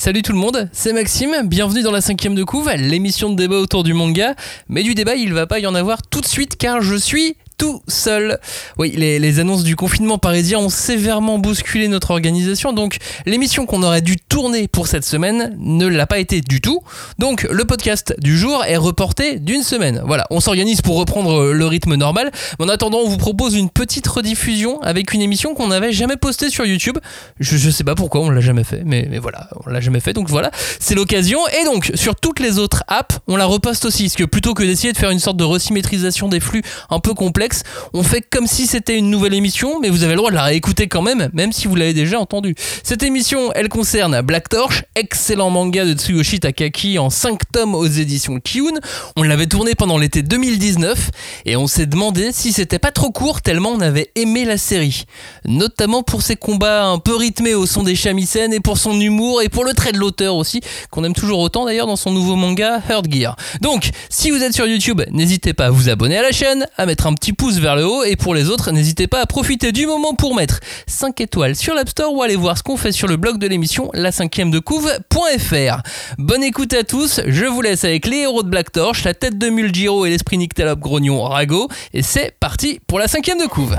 [0.00, 3.56] Salut tout le monde, c'est Maxime, bienvenue dans la cinquième de couve, l'émission de débat
[3.56, 4.36] autour du manga.
[4.68, 7.34] Mais du débat, il va pas y en avoir tout de suite car je suis
[7.58, 8.38] tout seul.
[8.78, 12.96] Oui, les, les, annonces du confinement parisien ont sévèrement bousculé notre organisation, donc
[13.26, 16.80] l'émission qu'on aurait dû tourner pour cette semaine ne l'a pas été du tout.
[17.18, 20.02] Donc le podcast du jour est reporté d'une semaine.
[20.06, 22.30] Voilà, on s'organise pour reprendre le rythme normal.
[22.58, 26.16] Mais en attendant, on vous propose une petite rediffusion avec une émission qu'on n'avait jamais
[26.16, 26.98] postée sur YouTube.
[27.40, 30.00] Je, je sais pas pourquoi on l'a jamais fait, mais, mais voilà, on l'a jamais
[30.00, 31.40] fait, donc voilà, c'est l'occasion.
[31.60, 34.62] Et donc sur toutes les autres apps, on la reposte aussi, parce que plutôt que
[34.62, 37.47] d'essayer de faire une sorte de resymétrisation des flux un peu complexe,
[37.94, 40.44] on fait comme si c'était une nouvelle émission, mais vous avez le droit de la
[40.44, 42.54] réécouter quand même, même si vous l'avez déjà entendu.
[42.82, 47.86] Cette émission, elle concerne Black Torch, excellent manga de Tsuyoshi Takaki en 5 tomes aux
[47.86, 48.78] éditions Kiun.
[49.16, 51.10] On l'avait tourné pendant l'été 2019
[51.46, 55.04] et on s'est demandé si c'était pas trop court tellement on avait aimé la série.
[55.44, 59.42] Notamment pour ses combats un peu rythmés au son des shamisen et pour son humour
[59.42, 60.60] et pour le trait de l'auteur aussi,
[60.90, 63.36] qu'on aime toujours autant d'ailleurs dans son nouveau manga Hurt Gear.
[63.60, 66.86] Donc, si vous êtes sur YouTube, n'hésitez pas à vous abonner à la chaîne, à
[66.86, 69.70] mettre un petit pouce vers le haut et pour les autres, n'hésitez pas à profiter
[69.72, 70.58] du moment pour mettre
[70.88, 73.46] 5 étoiles sur l'App Store ou aller voir ce qu'on fait sur le blog de
[73.46, 75.82] l'émission la 5 de couve.fr.
[76.18, 79.38] Bonne écoute à tous, je vous laisse avec les héros de Black Torch, la tête
[79.38, 83.76] de Mulgiro et l'esprit Nyctalope Grognon Rago et c'est parti pour la 5 de couve.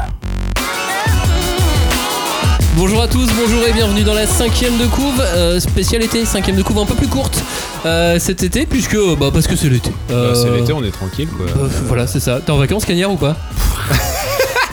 [2.79, 6.63] Bonjour à tous, bonjour et bienvenue dans la cinquième de couve, euh, spécialité cinquième de
[6.63, 7.43] couve un peu plus courte
[7.85, 9.91] euh, cet été puisque bah parce que c'est l'été.
[10.11, 11.45] Euh, c'est l'été, on est tranquille quoi.
[11.87, 12.39] voilà c'est ça.
[12.39, 13.35] T'es en vacances Cagnard ou pas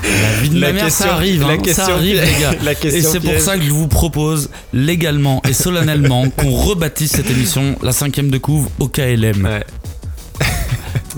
[0.04, 2.52] La vie de la, question, ça arrive, la hein, question, ça arrive les gars.
[2.64, 7.10] La question et c'est pour ça que je vous propose légalement et solennellement qu'on rebâtisse
[7.10, 9.44] cette émission la cinquième de couve au KLM.
[9.44, 9.64] Ouais.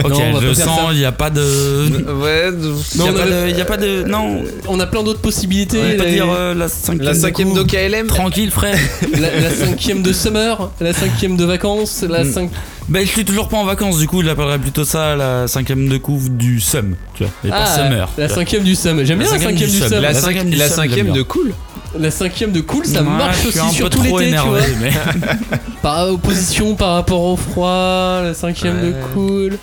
[0.05, 0.87] Ok, Non, on va je sens, ça.
[0.93, 1.41] il n'y a pas de.
[1.41, 4.05] Ouais, Il Non, n'y a, pas a- de- y a pas de.
[4.05, 5.79] Non, On a plein d'autres possibilités.
[5.85, 8.07] on peut pas la, dire euh, la cinquième la de cinquième.
[8.07, 8.79] Tranquille, frère.
[9.21, 12.33] la- la cinquième de summer, la cinquième de vacances, la Mm.
[12.33, 12.51] cinq...
[12.89, 15.89] ben, je suis toujours pas en vacances, du coup, je l'appellerais plutôt ça la cinquième
[15.89, 18.09] de couve du Sum, tu vois, et pas Summer.
[18.17, 19.05] la cinquième du summer.
[19.05, 19.91] J'aime La bien la cinquième cinquième du sum.
[19.91, 21.53] La, La cinq- cinquième la cinquième de cool.
[21.99, 24.59] La cinquième de cool, ça Ouais, marche aussi sur tout trop l'été, tu vois.
[24.61, 24.91] énervé, mais.
[25.83, 28.95] Par opposition par rapport au froid, la cinquième de Ouais.
[29.15, 29.59] cool.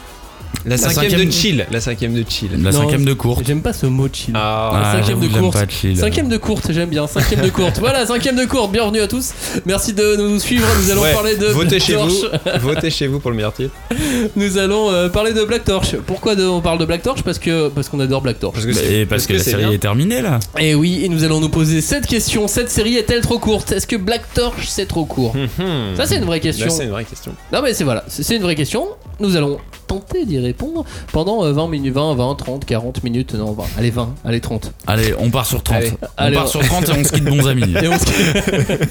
[0.66, 1.66] La cinquième, cinquième- de chill.
[1.72, 2.50] La cinquième de chill.
[2.64, 3.44] La Non, cinquième de courte.
[3.46, 4.34] J'aime pas ce mot chill.
[4.36, 5.54] Ah, La cinquième de courte.
[5.54, 5.98] pas chill.
[5.98, 7.06] Cinquième de courte, j'aime bien.
[7.08, 7.78] Cinquième de courte.
[7.80, 8.72] Voilà, cinquième de courte.
[8.72, 9.32] Bienvenue à tous.
[9.66, 10.66] Merci de nous suivre.
[10.82, 12.12] Nous allons Ouais, parler de votez Black chez Torch.
[12.12, 12.60] vous.
[12.68, 13.74] Votez chez vous pour le meilleur titre.
[14.36, 15.96] Nous allons euh, parler de Black Torch.
[16.08, 17.22] Pourquoi de- on parle de Black Torch?
[17.22, 18.54] Parce que parce qu'on adore Black Torch.
[18.56, 19.72] Parce que Bah, c'est- Et parce que la série bien.
[19.72, 20.40] est terminée là.
[20.58, 22.48] Et oui, et nous allons nous poser cette question.
[22.48, 23.72] Cette série est-elle trop courte?
[23.72, 25.36] Est-ce que Black Torch c'est trop court?
[25.36, 25.96] Mhm.
[25.96, 26.70] Ça c'est une vraie question.
[26.70, 27.34] C'est une vraie question.
[27.54, 28.88] Non mais c'est voilà, c'est une vraie question.
[29.20, 33.54] Nous allons tenter d'y répondre pendant euh, 20 minutes, 20, 20, 30, 40 minutes, non
[33.54, 34.72] 20, allez 20, allez 30.
[34.88, 35.78] Allez, on part sur 30.
[35.78, 35.92] Allez.
[36.02, 37.74] on Allez, part on- sur 30 et on se quitte bons amis.
[37.82, 38.86] Et on se-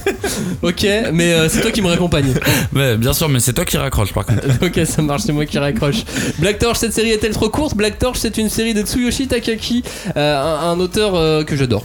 [0.62, 2.32] ok, mais euh, c'est toi qui me raccompagne.
[2.74, 4.42] Ouais, bien sûr, mais c'est toi qui raccroche par contre.
[4.62, 6.04] ok, ça marche, c'est moi qui raccroche.
[6.38, 7.76] Black Torch, cette série est-elle trop courte?
[7.76, 9.84] Black Torch, c'est une série de Tsuyoshi Takaki,
[10.16, 11.84] euh, un, un auteur euh, que j'adore.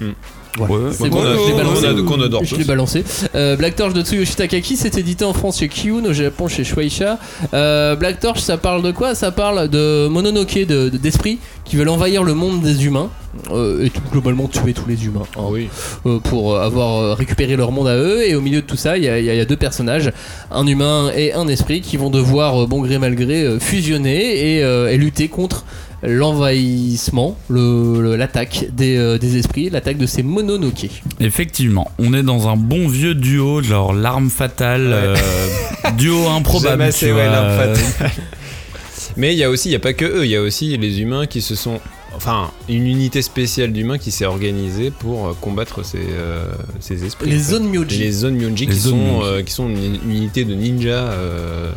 [0.00, 0.10] Hmm.
[0.58, 2.04] Ouais, C'est bon, je l'ai balancé.
[2.04, 2.68] qu'on adore Je l'ai tous.
[2.68, 3.04] balancé.
[3.34, 6.64] Euh, Black Torch de Tsuyoshi Takaki, c'est édité en France chez Kiun, au Japon chez
[6.64, 7.18] Shueisha.
[7.54, 9.14] Euh, Black Torch, ça parle de quoi?
[9.14, 13.10] Ça parle de Mononoke, de- de- d'esprits qui veulent envahir le monde des humains
[13.50, 15.68] euh, et tout globalement tuer tous les humains hein, Oui.
[16.06, 18.26] euh, pour euh, avoir euh, récupéré leur monde à eux.
[18.26, 19.44] Et au milieu de tout ça, il y, a- il y a il y a
[19.44, 20.10] deux personnages,
[20.50, 24.56] un humain et un esprit, qui vont devoir, euh, bon gré mal gré, euh, fusionner
[24.56, 25.64] et, euh, et lutter contre
[26.02, 30.88] l'envahissement, le- le- l'attaque des, euh, des esprits, l'attaque de ces Mononoke.
[31.20, 35.16] Effectivement, on est dans un bon vieux duo, genre l'arme fatale, euh,
[35.98, 36.82] duo improbable.
[36.82, 37.76] Ouais, fatale.
[39.16, 40.76] Mais il y a aussi, il y a pas que eux, il y a aussi
[40.76, 41.80] les humains qui se sont,
[42.14, 46.44] enfin, une unité spéciale d'humains qui s'est organisée pour euh, combattre ces, euh,
[46.80, 47.30] ces esprits.
[47.30, 47.98] Les zones Myoji.
[48.00, 49.26] Les zones Myonji Les qui zones sont, Myonji.
[49.26, 50.90] euh, qui sont une, une unité de ninja.
[50.90, 51.72] euh,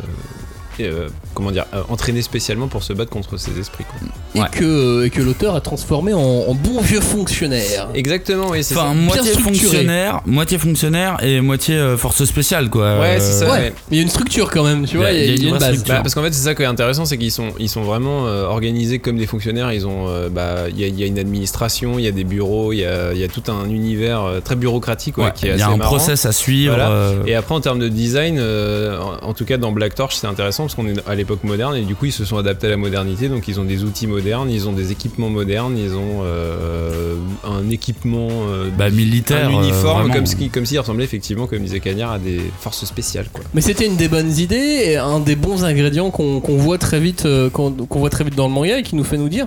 [0.86, 3.84] euh, comment dire, euh, entraînée spécialement pour se battre contre ces esprits.
[3.84, 3.96] quoi.
[4.34, 4.46] Et Ouais.
[4.52, 7.88] que, et que l'auteur a transformé en, en bon vieux fonctionnaire.
[7.94, 8.94] Exactement, oui, c'est Enfin, ça.
[8.94, 12.98] moitié fonctionnaire, moitié fonctionnaire et moitié euh, force spéciale quoi.
[13.00, 13.44] Ouais, c'est ça.
[13.46, 13.72] Ouais, ouais.
[13.90, 15.46] mais il y a une structure quand même, tu vois, il y, a- il y
[15.46, 15.72] a une base.
[15.72, 15.94] structure.
[15.94, 18.26] Bah, parce qu'en fait, c'est ça qui est intéressant, c'est qu'ils sont, ils sont vraiment
[18.26, 19.72] euh, organisés comme des fonctionnaires.
[19.72, 22.12] Ils ont, euh, bah, il y, a- il y a une administration, il y a
[22.12, 25.24] des bureaux, il y a, il y a tout un univers euh, très bureaucratique ouais,
[25.24, 25.90] Ouais, qui est il y assez a un marrant.
[25.96, 26.74] process à suivre.
[26.74, 26.90] Voilà.
[26.90, 30.14] euh, Et après, en termes de design, euh, en, en tout cas dans Black Torch,
[30.14, 32.68] c'est intéressant parce qu'on est à l'époque moderne et du coup, ils se sont adaptés
[32.68, 33.28] à la modernité.
[33.28, 37.68] Donc, ils ont des outils modernes, ils ont des équipements modernes, ils ont euh, un
[37.70, 39.48] équipement euh, bah, militaire.
[39.48, 42.40] un euh, uniforme comme, ce qui, comme s'il ressemblait effectivement, comme disait Cagnard, à des
[42.60, 43.26] forces spéciales.
[43.32, 43.42] Quoi.
[43.52, 47.26] Mais c'était une des bonnes idées et un des bons ingrédients qu'on voit très vite,
[47.26, 49.46] euh, qu'on voit très vite dans le manga et qui nous fait nous dire.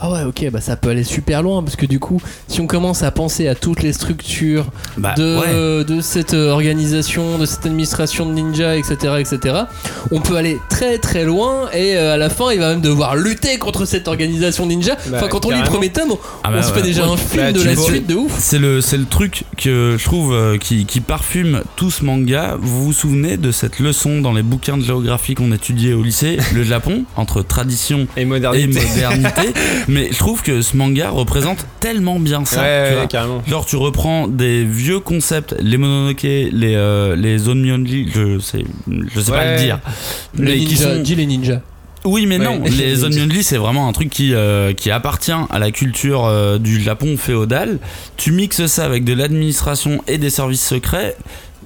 [0.00, 2.66] Ah ouais, ok, bah ça peut aller super loin parce que du coup, si on
[2.66, 4.66] commence à penser à toutes les structures
[4.96, 5.84] Bah, de, ouais.
[5.84, 9.54] de cette euh, organisation, de cette administration de ninja, etc., etc.,
[10.10, 13.16] on peut aller très très loin et euh, à la fin, il va même devoir
[13.16, 14.94] lutter contre cette organisation ninja.
[15.08, 16.74] Bah, enfin, quand on lit le premier tome, on, Ah bah on se ouais.
[16.74, 17.12] fait déjà Ouais.
[17.12, 18.32] un film Bah, de la vois, suite de ouf.
[18.38, 22.56] C'est le, c'est le truc que je trouve euh, qui, qui parfume tout ce manga.
[22.60, 26.38] Vous vous souvenez de cette leçon dans les bouquins de géographie qu'on étudiait au lycée?
[26.54, 28.80] Le Japon, entre tradition Et et modernité.
[29.88, 32.60] Mais je trouve que ce manga représente tellement bien ça.
[32.60, 33.06] ouais, tu ouais, vois.
[33.06, 33.42] carrément.
[33.46, 38.64] Genre tu reprends des vieux concepts, les Mononoke, les, euh, les je sais,
[39.14, 39.80] je sais pas le dire.
[40.36, 41.60] Les Mais qui ninjas, sont- dis les ninjas.
[42.04, 42.44] Oui, mais Ouais.
[42.44, 46.24] non, les Zone Mionji, c'est vraiment un truc qui, euh, qui appartient à la culture
[46.26, 47.78] euh, du Japon féodal.
[48.16, 51.16] Tu mixes ça avec de l'administration et des services secrets.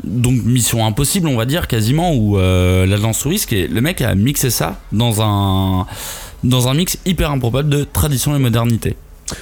[0.04, 3.52] Donc mission impossible, on va dire quasiment, ou euh, l'agence risque.
[3.52, 5.86] Et le mec a mixé ça dans un
[6.44, 8.96] dans un mix hyper improbable de tradition et modernité.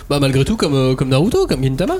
[0.08, 1.97] Bah, malgré tout, comme, euh, comme Naruto, comme Gintama.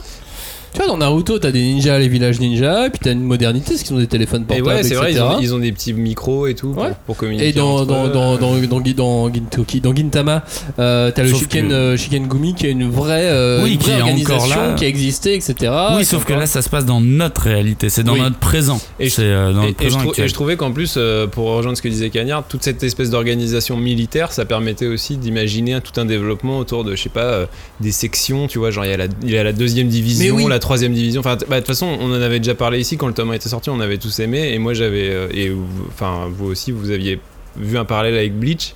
[0.73, 3.71] Tu vois, dans Naruto, t'as des ninjas, les villages ninjas, et puis t'as une modernité,
[3.73, 5.29] parce qu'ils ont des téléphones Et portables, ouais, c'est vrai, ils etc.
[5.37, 6.91] ont, ils ont des petits micros et tout pour, Ouais.
[7.07, 7.49] pour communiquer.
[7.49, 8.11] Et dans, entre dans, eux.
[8.11, 10.45] dans, dans, dans, Gi- dans, Gintoki- dans Gintama,
[10.79, 13.91] euh, t'as le Shiken, que- euh, Shikengumi qui a une vraie, euh, Oui, une qui
[13.91, 14.75] vraie est encore organisation là.
[14.75, 15.55] qui a existé, etc.
[15.97, 18.21] oui, sauf est que encore- là, ça se passe dans notre réalité, c'est dans Oui.
[18.21, 18.81] notre présent.
[19.01, 20.29] Et je- euh, dans Et, notre et je présent trou- et actuel.
[20.29, 23.77] je trouvais qu'en plus, euh, pour rejoindre ce que disait Cagnard, toute cette espèce d'organisation
[23.77, 27.47] militaire, ça permettait aussi d'imaginer tout un développement autour de, je sais pas, euh,
[27.81, 30.37] des sections, tu vois, genre il y a la, il y a la deuxième division,
[30.37, 30.49] Mais oui.
[30.49, 31.21] la troisième division.
[31.21, 33.49] Enfin, bah, de toute façon, on en avait déjà parlé ici quand le tome était
[33.49, 35.53] sorti, on avait tous aimé, et moi j'avais, euh, et
[35.89, 37.21] enfin vous aussi, vous aviez
[37.57, 38.75] vu un parallèle avec Bleach.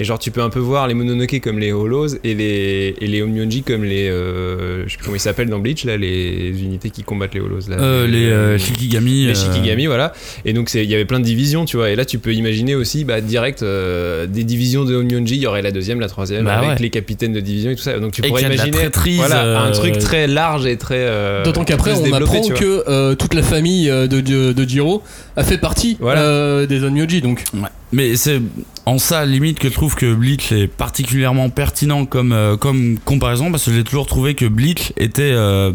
[0.00, 3.06] Et genre tu peux un peu voir les Mononoke comme les Hollows et les, et
[3.08, 4.08] les Onmyonji comme les...
[4.08, 7.40] euh, je sais plus comment ils s'appellent dans Bleach, là, les unités qui combattent les
[7.40, 7.68] Hollows.
[7.68, 9.26] Là, Euh, les euh, Shikigami.
[9.26, 10.12] les euh, Shikigami, voilà.
[10.44, 11.90] Et donc, c'est- il y avait plein de divisions, tu vois.
[11.90, 15.34] Et là, tu peux imaginer aussi, bah, direct, euh, des divisions de Onmyonji.
[15.34, 16.76] Il y aurait la deuxième, la troisième, Bah avec ouais.
[16.80, 17.98] les capitaines de division et tout ça.
[17.98, 20.94] Donc, tu pourrais imaginer traîtrise, voilà, un truc très large et très.
[20.98, 25.02] euh, D'autant qu'après, on apprend que euh, toute la famille de, de, de Jiro
[25.36, 26.22] a fait partie Voilà.
[26.22, 27.42] euh, des Onmyoji, donc.
[27.54, 27.68] Ouais.
[27.92, 28.40] Mais c'est
[28.84, 33.50] en ça limite que je trouve que Bleach est particulièrement pertinent comme, euh, comme comparaison
[33.50, 35.72] parce que j'ai toujours trouvé que Bleach était euh,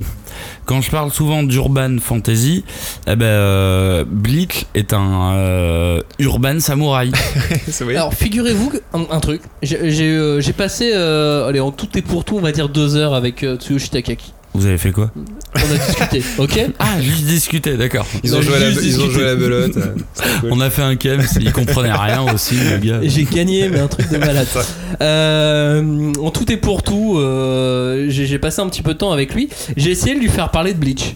[0.65, 2.63] quand je parle souvent d'urban fantasy,
[3.07, 7.11] eh ben euh, Bleach est un euh, urban samouraï.
[7.89, 9.41] Alors, figurez-vous un, un truc.
[9.61, 13.13] J'ai euh, passé, euh, allez, en tout et pour tout, on va dire deux heures
[13.13, 14.33] avec euh, Tsuyoshi Takaki.
[14.53, 15.09] Vous avez fait quoi
[15.55, 18.05] On a discuté, ok Ah, juste discuter, d'accord.
[18.23, 19.11] Ils on ont, joué à la, ils ont discuté.
[19.11, 19.73] joué à la belote.
[20.41, 20.49] cool.
[20.51, 22.99] On a fait un kem, il comprenait rien aussi, le gars.
[23.01, 24.47] J'ai gagné, mais un truc de malade.
[25.01, 29.33] Euh, en tout et pour tout, euh, j'ai passé un petit peu de temps avec
[29.33, 29.49] lui.
[29.75, 31.15] J'ai essayé de lui faire parler de Bleach.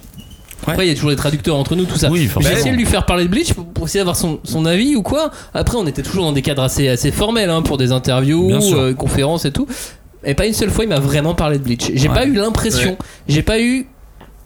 [0.66, 2.10] Après, il y a toujours des traducteurs entre nous, tout ça.
[2.10, 4.66] Oui, J'ai essayé de lui faire parler de Bleach pour, pour essayer d'avoir son, son
[4.66, 5.32] avis ou quoi.
[5.54, 8.94] Après, on était toujours dans des cadres assez, assez formels hein, pour des interviews, euh,
[8.94, 9.68] conférences et tout.
[10.28, 11.90] Et pas une seule fois, il m'a vraiment parlé de Bleach.
[11.94, 12.14] J'ai Ouais.
[12.14, 12.98] pas eu l'impression, Ouais.
[13.30, 13.88] j'ai pas eu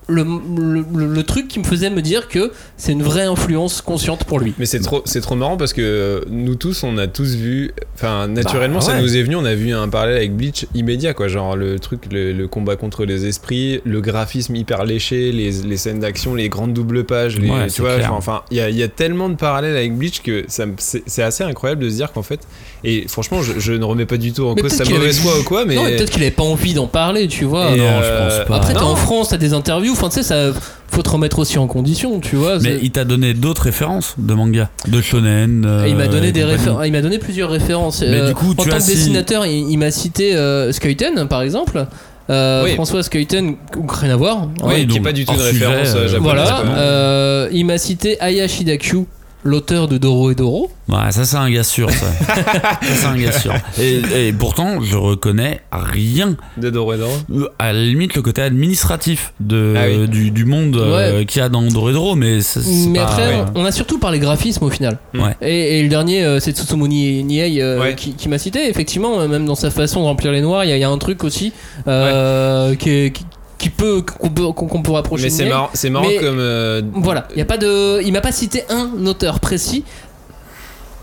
[0.07, 4.39] le, le- truc qui me faisait me dire que c'est une vraie influence consciente pour
[4.39, 4.53] lui.
[4.57, 7.71] Mais c'est trop, c'est trop marrant parce que euh, nous tous, on a tous vu,
[7.95, 9.35] enfin naturellement, Bah, ça nous est venu.
[9.35, 11.27] On a vu un parallèle avec Bleach immédiat, quoi.
[11.27, 15.77] Genre le truc, le, le combat contre les esprits, le graphisme hyper léché, les, les
[15.77, 18.01] scènes d'action, les grandes doubles pages, les, Ouais, tu vois.
[18.01, 20.65] genre, Enfin, il y a, il y a tellement de parallèles avec Bleach que ça
[20.77, 22.41] c'est c'est assez incroyable de se dire qu'en fait,
[22.83, 25.39] et franchement, je, je ne remets pas du tout en Mais cause sa mauvaise foi
[25.39, 27.71] ou quoi, mais Non, mais peut-être qu'il avait pas envie d'en parler, tu vois.
[27.71, 28.55] Et, non, euh, je pense pas.
[28.57, 30.51] Après, t'es en France, t'as des interviews, enfin, tu sais, ça
[30.89, 32.59] faut te remettre aussi en condition, tu vois.
[32.59, 35.63] Mais il t'a donné d'autres références de manga, de shonen.
[35.65, 36.57] euh, il m'a donné et des compagnie.
[36.57, 38.01] références, il m'a donné plusieurs références.
[38.01, 40.35] Mais Euh, du coup, en tu tant as que si- dessinateur, il, il m'a cité
[40.35, 41.85] euh, Skeuten, par exemple.
[42.29, 42.73] Euh, Oui.
[42.75, 44.47] François Skeuten, ou rien à voir.
[44.63, 46.21] oui, Ouais, qui est donc, pas du tout une référence euh, euh, japonaise.
[46.21, 46.63] Voilà.
[46.77, 49.05] euh, il m'a cité Aya Shidakyu,
[49.43, 50.69] l'auteur de Doro et Doro.
[50.89, 52.05] Ouais, ça c'est un gars sûr, ça.
[52.25, 53.53] ça c'est un gars sûr.
[53.79, 56.35] Et, et pourtant, je reconnais rien.
[56.57, 57.11] De Doredoro.
[57.33, 60.07] Euh, À la limite, le côté administratif de, Ah oui.
[60.09, 63.27] du, du monde euh, qu'il y a dans Doredoro, mais c'est c'est Mais pas- après,
[63.27, 63.45] ouais.
[63.55, 64.97] on a surtout parlé graphisme au final.
[65.13, 65.35] Ouais.
[65.41, 67.95] Et, et le dernier, euh, c'est Tsutsumoni Niei euh, Ouais.
[67.95, 68.67] qui, qui m'a cité.
[68.69, 70.89] Effectivement, même dans sa façon de remplir les noirs, il y, a- il y a
[70.89, 71.53] un truc aussi
[71.87, 73.25] euh, qui, est- qui-
[73.61, 75.25] qui peut qu'on peut, qu'on- peut rapprocher.
[75.25, 76.39] Mais c'est marrant, c'est marrant Mais- comme.
[76.39, 79.83] euh, Voilà, il y a pas de, il m'a pas cité un auteur précis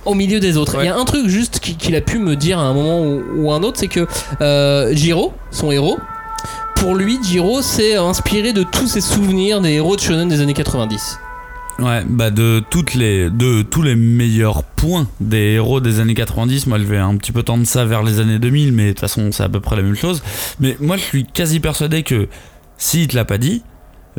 [0.05, 0.73] au milieu des autres.
[0.75, 0.87] Il Ouais.
[0.87, 3.23] y a un truc juste qui- qu'il a pu me dire à un moment ou,
[3.37, 4.07] ou un autre, c'est que
[4.41, 5.99] euh, Jiro, son héros,
[6.77, 10.55] pour lui, Jiro s'est inspiré de tous ses souvenirs des héros de shonen des années
[10.55, 11.19] 90.
[11.79, 16.67] Ouais, bah de toutes les de tous les meilleurs points des héros des années 90,
[16.67, 19.01] moi je vais un petit peu tendre ça vers les années 2000 mais de toute
[19.01, 20.21] façon c'est à peu près la même chose.
[20.59, 22.29] Mais moi je suis quasi persuadé que
[22.79, 23.63] s'il te l'a pas dit,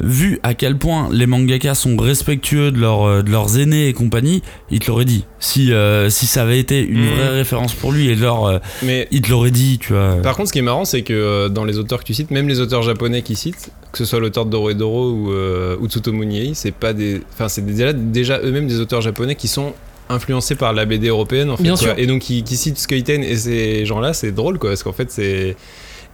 [0.01, 3.93] vu à quel point les mangakas sont respectueux de, leur, euh, de leurs aînés et
[3.93, 4.41] compagnie,
[4.71, 5.25] il te l'aurait dit.
[5.39, 7.13] Si, euh, si ça avait été une Mhm.
[7.15, 10.17] vraie référence pour lui, et euh, Mais il te l'aurait dit, tu vois.
[10.21, 12.31] Par contre, ce qui est marrant, c'est que euh, dans les auteurs que tu cites,
[12.31, 15.31] même les auteurs japonais qui citent, que ce soit l'auteur de Doro et Doro ou,
[15.31, 19.35] euh, ou Tsutomu Niei, c'est pas des, enfin, c'est déjà, déjà eux-mêmes des auteurs japonais
[19.35, 19.73] qui sont
[20.09, 21.63] influencés par la BD européenne en fait.
[21.63, 21.81] Bien quoi.
[21.83, 21.93] sûr.
[21.97, 25.11] Et donc qui, qui citent Skeiten et ces gens-là, c'est drôle quoi, parce qu'en fait
[25.11, 25.55] c'est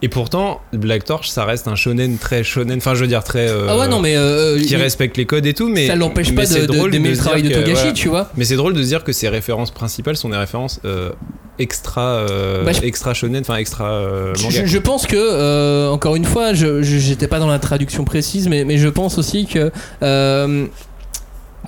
[0.01, 3.47] et pourtant Black Torch, ça reste un shonen très shonen, enfin je veux dire très
[3.49, 4.15] euh, Ah ouais, non, mais.
[4.17, 7.17] euh, qui respecte les codes et tout, mais ça l'empêche pas de- drôle d'aimer le
[7.17, 7.91] travail de que, Togashi, voilà.
[7.93, 8.29] tu vois.
[8.37, 11.11] Mais c'est drôle de dire que ses références principales sont des références euh,
[11.59, 14.61] extra, euh, Bah, je- extra shonen, enfin extra euh, Je, manga.
[14.61, 18.03] je- je pense que, euh, encore une fois, je je- j'étais pas dans la traduction
[18.03, 19.71] précise, mais, mais je pense aussi que.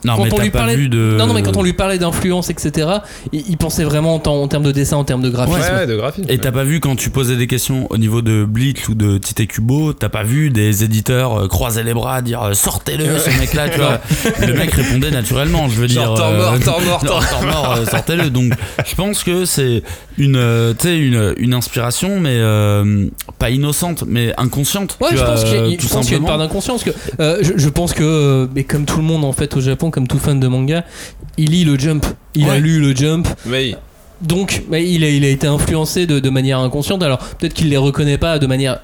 [0.03, 1.15] Non, quand mais on lui pas parlait- vu de.
[1.17, 2.87] Non, non, mais quand on lui parlait d'influence, etc.,
[3.31, 5.59] il, il pensait vraiment en, termes de dessin, en termes de graphisme.
[5.59, 6.29] Ouais, ouais, de graphisme.
[6.29, 9.17] Et t'as pas vu quand tu posais des questions au niveau de Bleach ou de
[9.17, 13.29] Tite Kubo, t'as pas vu des éditeurs euh, croiser les bras, dire euh, sortez-le ce
[13.39, 13.99] mec-là, tu vois.
[14.45, 16.15] Le mec répondait naturellement, je veux dire.
[16.15, 18.29] Genre, euh, mort, temps mort, sortez-le.
[18.29, 18.53] Donc
[18.85, 19.83] je pense que c'est
[20.17, 23.07] une, euh, une, une inspiration, mais euh,
[23.39, 24.97] pas innocente, mais inconsciente.
[25.01, 26.83] Ouais, tu je vois, pense qu'il y a, y une part d'inconscience.
[26.83, 29.86] Que, euh, je, je pense que, mais comme tout le monde en fait au Japon,
[29.91, 30.83] comme tout fan de manga,
[31.37, 32.05] il lit le Jump.
[32.35, 33.27] Il a lu le Jump.
[34.21, 37.03] Donc, il, a, il a été influencé de, de manière inconsciente.
[37.03, 38.79] Alors, peut-être qu'il les reconnaît pas de manière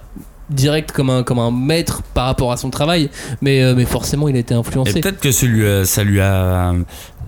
[0.49, 3.09] directe comme un, comme un maître par rapport à son travail,
[3.41, 5.01] mais, euh, mais forcément, il a été influencé.
[5.01, 6.73] peut-être que ça lui, a, ça lui a.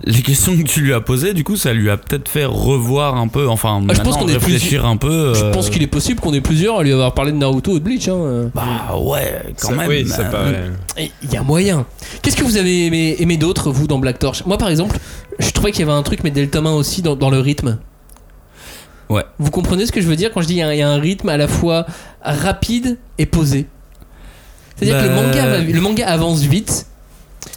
[0.04, 3.16] Les questions que tu lui as posées, du coup, ça lui a peut-être fait revoir
[3.16, 5.32] un peu, enfin, Ah, je pense qu'on plus- réfléchir un peu.
[5.34, 7.72] Je euh, pense qu'il est possible qu'on ait plusieurs à lui avoir parlé de Naruto
[7.72, 8.06] ou de Bleach.
[8.08, 8.50] Hein.
[8.54, 9.88] Bah ouais, quand ça, même.
[9.88, 10.70] oui, ça euh,
[11.22, 11.86] Il y a moyen.
[12.22, 14.44] Qu'est-ce que vous avez aimé, aimé d'autre, vous, dans Black Torch?
[14.46, 14.96] Moi, par exemple,
[15.40, 17.30] je trouvais qu'il y avait un truc, mais dès le tome 1 aussi, dans, dans
[17.30, 17.78] le rythme.
[19.08, 19.22] Ouais.
[19.38, 20.78] Vous comprenez ce que je veux dire quand je dis il y, a un- il
[20.78, 21.86] y a un rythme à la fois
[22.22, 23.66] rapide et posé?
[24.76, 26.86] C'est-à-dire que le Bah- manga, va- le manga avance vite,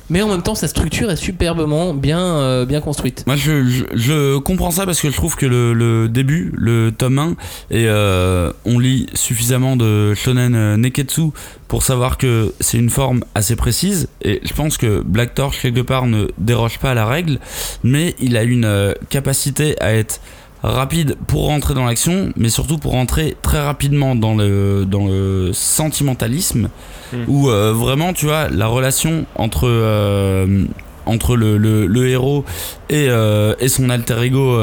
[0.10, 3.24] mais en même temps, sa structure est superbement bien, euh, bien construite.
[3.28, 6.92] Moi, je, je, je comprends ça parce que je trouve que le, le début, le
[6.92, 7.30] tome 1,
[7.72, 11.32] et euh, on lit suffisamment de shonen euh, neketsu
[11.68, 14.08] pour savoir que c'est une forme assez précise.
[14.22, 17.40] Et je pense que Black Torch, quelque part, ne déroge pas à la règle,
[17.84, 20.20] mais il a une euh, capacité à être
[20.64, 25.52] rapide pour rentrer dans l'action, mais surtout pour rentrer très rapidement dans le, dans le
[25.54, 26.70] sentimentalisme,
[27.14, 27.18] Mm.
[27.28, 30.66] où euh, vraiment, tu vois, la relation entre, euh,
[31.06, 32.46] entre le, le, le héros
[32.90, 34.58] et, euh, et son alter ego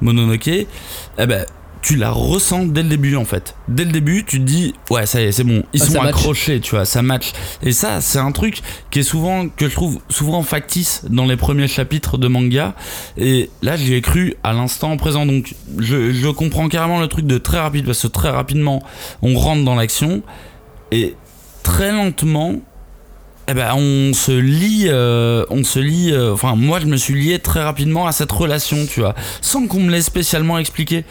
[0.00, 0.66] Mononoke, eh
[1.26, 1.44] ben,
[1.82, 3.56] tu la ressens dès le début en fait.
[3.68, 5.92] Dès le début, tu te dis, ouais, ça y est, c'est bon, ils Ah, sont
[6.00, 6.08] match.
[6.14, 7.32] accrochés, tu vois, ça match.
[7.62, 11.36] Et ça, c'est un truc qui est souvent, que je trouve souvent factice dans les
[11.36, 12.74] premiers chapitres de manga.
[13.18, 15.26] Et là, j'y ai cru à l'instant présent.
[15.26, 18.82] Donc, je, je comprends carrément le truc de très rapide, parce que très rapidement,
[19.20, 20.22] on rentre dans l'action.
[20.90, 21.14] Et
[21.64, 22.54] très lentement,
[23.48, 26.12] eh ben, on se lie, euh, on se lie.
[26.12, 29.66] euh, enfin, moi, je me suis lié très rapidement à cette relation, tu vois, sans
[29.66, 31.04] qu'on me l'ait spécialement expliqué.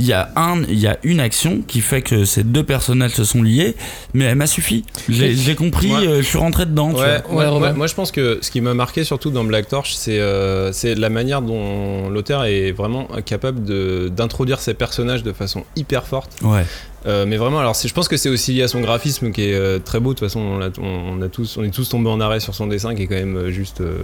[0.00, 3.14] Il y a un, il y a une action qui fait que ces deux personnages
[3.14, 3.74] se sont liés,
[4.14, 4.84] mais elle m'a suffi.
[5.08, 6.06] J'ai j'ai compris, Ouais.
[6.06, 6.90] euh, je suis rentré dedans.
[6.92, 7.32] tu Ouais, vois.
[7.32, 7.66] moi, Ouais, Robin.
[7.70, 10.70] moi- moi, je pense que ce qui m'a marqué surtout dans Black Torch, c'est euh,
[10.72, 16.06] c'est la manière dont l'auteur est vraiment capable de- d'introduire ses personnages de façon hyper
[16.06, 16.30] forte.
[17.06, 19.54] Euh, mais vraiment, alors je pense que c'est aussi lié à son graphisme qui est
[19.54, 20.14] euh, très beau.
[20.14, 20.40] De toute façon,
[20.80, 23.14] on, a tous, on est tous tombés en arrêt sur son dessin qui est quand
[23.14, 23.80] même juste.
[23.80, 23.98] euh,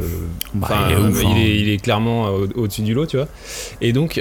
[0.55, 3.17] Bah, il est ouf, il, est, il est clairement euh, au- au-dessus du lot, tu
[3.17, 3.27] vois.
[3.81, 4.17] Et donc,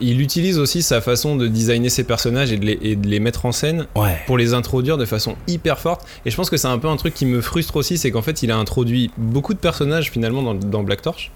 [0.00, 3.20] il utilise aussi sa façon de designer ses personnages et de les, et de les
[3.20, 4.16] mettre en scène Ouais.
[4.26, 6.06] pour les introduire de façon hyper forte.
[6.24, 8.22] Et je pense que c'est un peu un truc qui me frustre aussi, c'est qu'en
[8.22, 11.30] fait, il a introduit beaucoup de personnages finalement dans, dans Black Torch.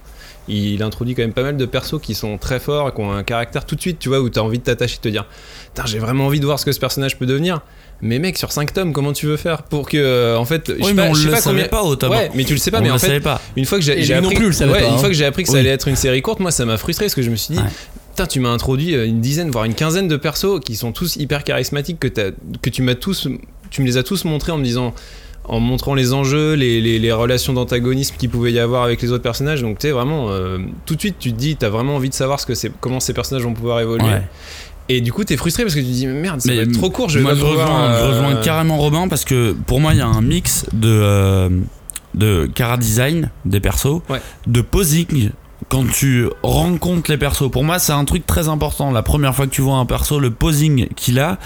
[0.49, 3.23] Il introduit quand même pas mal de persos qui sont très forts, qui ont un
[3.23, 5.27] caractère tout de suite, tu vois, où t'as envie de t'attacher, de te dire,
[5.75, 7.61] Putain, j'ai vraiment envie de voir ce que ce personnage peut devenir.
[8.01, 10.83] Mais mec, sur 5 tomes, comment tu veux faire pour que, euh, en fait, je
[10.85, 12.11] sais mais pas, on je sais le pas savait combien- pas au tome.
[12.13, 13.41] Ouais, mais tu le sais pas, on mais en fait, savait pas.
[13.57, 14.99] une fois que j'ai non appris, plus le savait ouais, pas, une hein.
[14.99, 17.07] fois que j'ai appris que ça allait être une série courte, moi ça m'a frustré
[17.07, 17.67] parce que je me suis dit, Ouais.
[18.11, 21.17] putain, tu m'as introduit euh, une dizaine, voire une quinzaine de persos qui sont tous
[21.17, 23.27] hyper charismatiques que tu m'as tous,
[23.71, 24.95] tu me les as tous montrés en me disant,
[25.49, 29.11] en montrant les enjeux, les, les- les relations d'antagonisme qu'il pouvait y avoir avec les
[29.13, 29.63] autres personnages.
[29.63, 32.39] Donc tu vraiment, euh, tout de suite tu te dis, t'as vraiment envie de savoir
[32.41, 34.05] ce que c'est, comment ces personnages vont pouvoir évoluer.
[34.05, 34.23] Ouais.
[34.91, 36.91] Et du coup t'es frustré parce que tu te dis, merde, ça va être trop
[36.91, 39.99] court, je vais moi, pas je euh, rejoins carrément Robin parce que pour moi, il
[39.99, 41.49] y a un mix de, euh,
[42.15, 44.21] de cara design des persos, Ouais.
[44.47, 45.31] de posing.
[45.69, 48.91] Quand tu rencontres les persos, pour moi c'est un truc très important.
[48.93, 51.39] La première fois que tu vois un perso, le posing qu'il a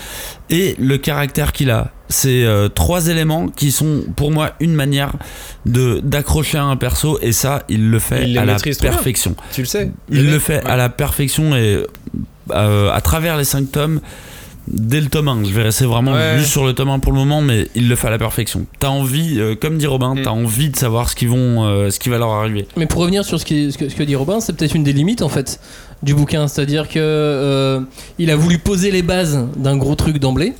[0.51, 5.13] et le caractère qu'il a, c'est euh, trois éléments qui sont pour moi une manière
[5.65, 9.35] de d'accrocher à un perso et ça il le fait Il à la perfection.
[9.53, 9.91] Tu le sais.
[10.11, 10.71] Il le mec- fait ouais.
[10.71, 11.85] à la perfection et
[12.51, 14.01] euh, à travers les cinq tomes,
[14.69, 15.45] dès le tome 1.
[15.45, 16.39] Je vais rester vraiment Ouais.
[16.39, 18.67] juste sur le tome 1 pour le moment, mais il le fait à la perfection.
[18.79, 20.23] T'as envie, euh, comme dit Robin, Mm.
[20.23, 22.67] t'as envie de savoir ce qui, vont, euh, ce qui va leur arriver.
[22.77, 24.85] Mais pour revenir sur ce, qui- ce que, ce que dit Robin, c'est peut-être une
[24.85, 25.61] des limites en fait
[26.03, 27.81] du bouquin, c'est-à-dire que euh,
[28.19, 30.53] il a voulu poser les bases d'un gros truc d'emblée.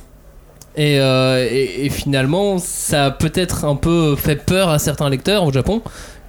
[0.75, 5.43] Et, euh, et- et finalement, ça a peut-être un peu fait peur à certains lecteurs
[5.43, 5.83] au Japon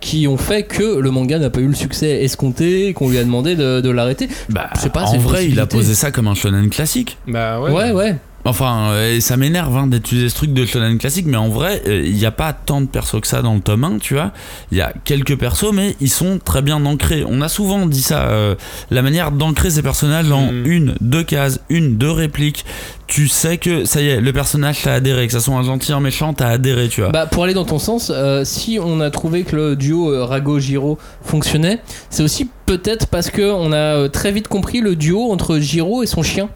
[0.05, 3.25] qui ont fait que le manga n'a pas eu le succès escompté, qu'on lui a
[3.25, 4.29] demandé de, de l'arrêter.
[4.51, 7.17] Bah, Je sais pas, c'est en vrai, il a posé ça comme un shonen classique.
[7.27, 7.93] Bah Ouais, ouais.
[7.93, 8.17] ouais.
[8.47, 12.03] Enfin, euh, ça m'énerve hein, d'utiliser ce truc de shonen classique, mais en vrai, euh,
[12.05, 14.33] il n'y a pas tant de persos que ça dans le tome 1, tu vois.
[14.71, 17.25] Il y a quelques persos, mais ils sont très bien ancrés.
[17.27, 18.55] On a souvent dit ça, euh,
[18.91, 20.67] la manière d'ancrer ces personnages en Mhm.
[20.67, 22.67] une, deux cases, une, deux répliques.
[23.07, 25.93] Tu sais que ça y est, le personnage t'a adhéré, que ça soit un gentil,
[25.93, 27.11] un méchant, t'as adhéré, tu vois.
[27.13, 30.25] Bah, pour aller dans ton sens, euh, si on a trouvé que le duo euh,
[30.25, 35.31] Rago-Giro fonctionnait, c'est aussi peut-être parce que on a euh, très vite compris le duo
[35.33, 36.49] entre Giro et son chien.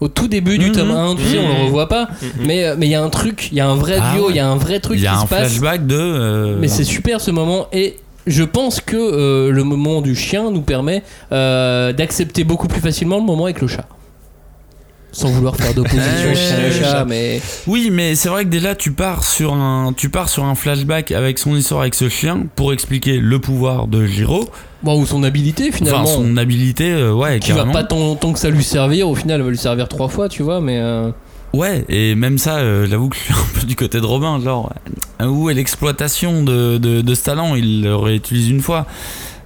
[0.00, 0.72] Au tout début du Mhm.
[0.72, 1.64] tome 1, tu sais, on le Mhm.
[1.66, 2.28] revoit pas, Mhm.
[2.46, 4.24] mais euh, mais il y a un truc, il y a un vrai Ah duo,
[4.24, 4.36] il ouais.
[4.36, 5.38] y a un vrai truc Il y a qui un se passe.
[5.48, 5.96] flashback de.
[5.98, 10.50] euh, Mais c'est super ce moment et je pense que euh, le moment du chien
[10.50, 13.86] nous permet euh, d'accepter beaucoup plus facilement le moment avec le chat.
[15.12, 19.54] Sans vouloir faire d'opposition Ouais, mais Oui, mais c'est vrai que déjà tu pars sur
[19.54, 23.38] un, tu pars sur un flashback avec son histoire avec ce chien pour expliquer le
[23.38, 24.46] pouvoir de Giro,
[24.86, 26.02] bon, ou son habilité finalement.
[26.04, 27.72] enfin son habilité, euh, ouais, qui va carrément.
[27.74, 30.28] pas tant, tant que ça lui servir, au final, elle va lui servir trois fois,
[30.30, 30.78] tu vois, mais.
[30.80, 31.10] euh,
[31.52, 34.40] Ouais, et même ça, euh, j'avoue que je suis un peu du côté de Robin,
[34.40, 34.72] genre,
[35.22, 37.54] où est l'exploitation de, de, de ce talent?
[37.54, 38.86] Il le réutilise une fois.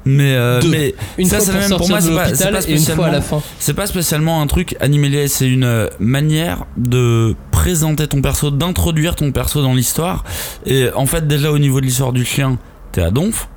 [0.06, 3.20] Mais, euh, mais Une Ça, c'est même- pour moi, c'est pas- pas à la spécialement-
[3.20, 3.42] fin.
[3.58, 9.30] c'est pas spécialement un truc animalier, c'est une manière de présenter ton perso, d'introduire ton
[9.30, 10.24] perso dans l'histoire.
[10.64, 12.56] Et en fait, déjà au niveau de l'histoire du chien,
[12.92, 13.49] t'es à donf.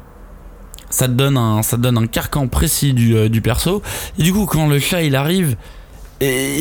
[0.93, 3.81] Ça te donne un, ça donne un carcan précis du, euh, du perso.
[4.19, 5.55] Et du coup, quand le chat il arrive,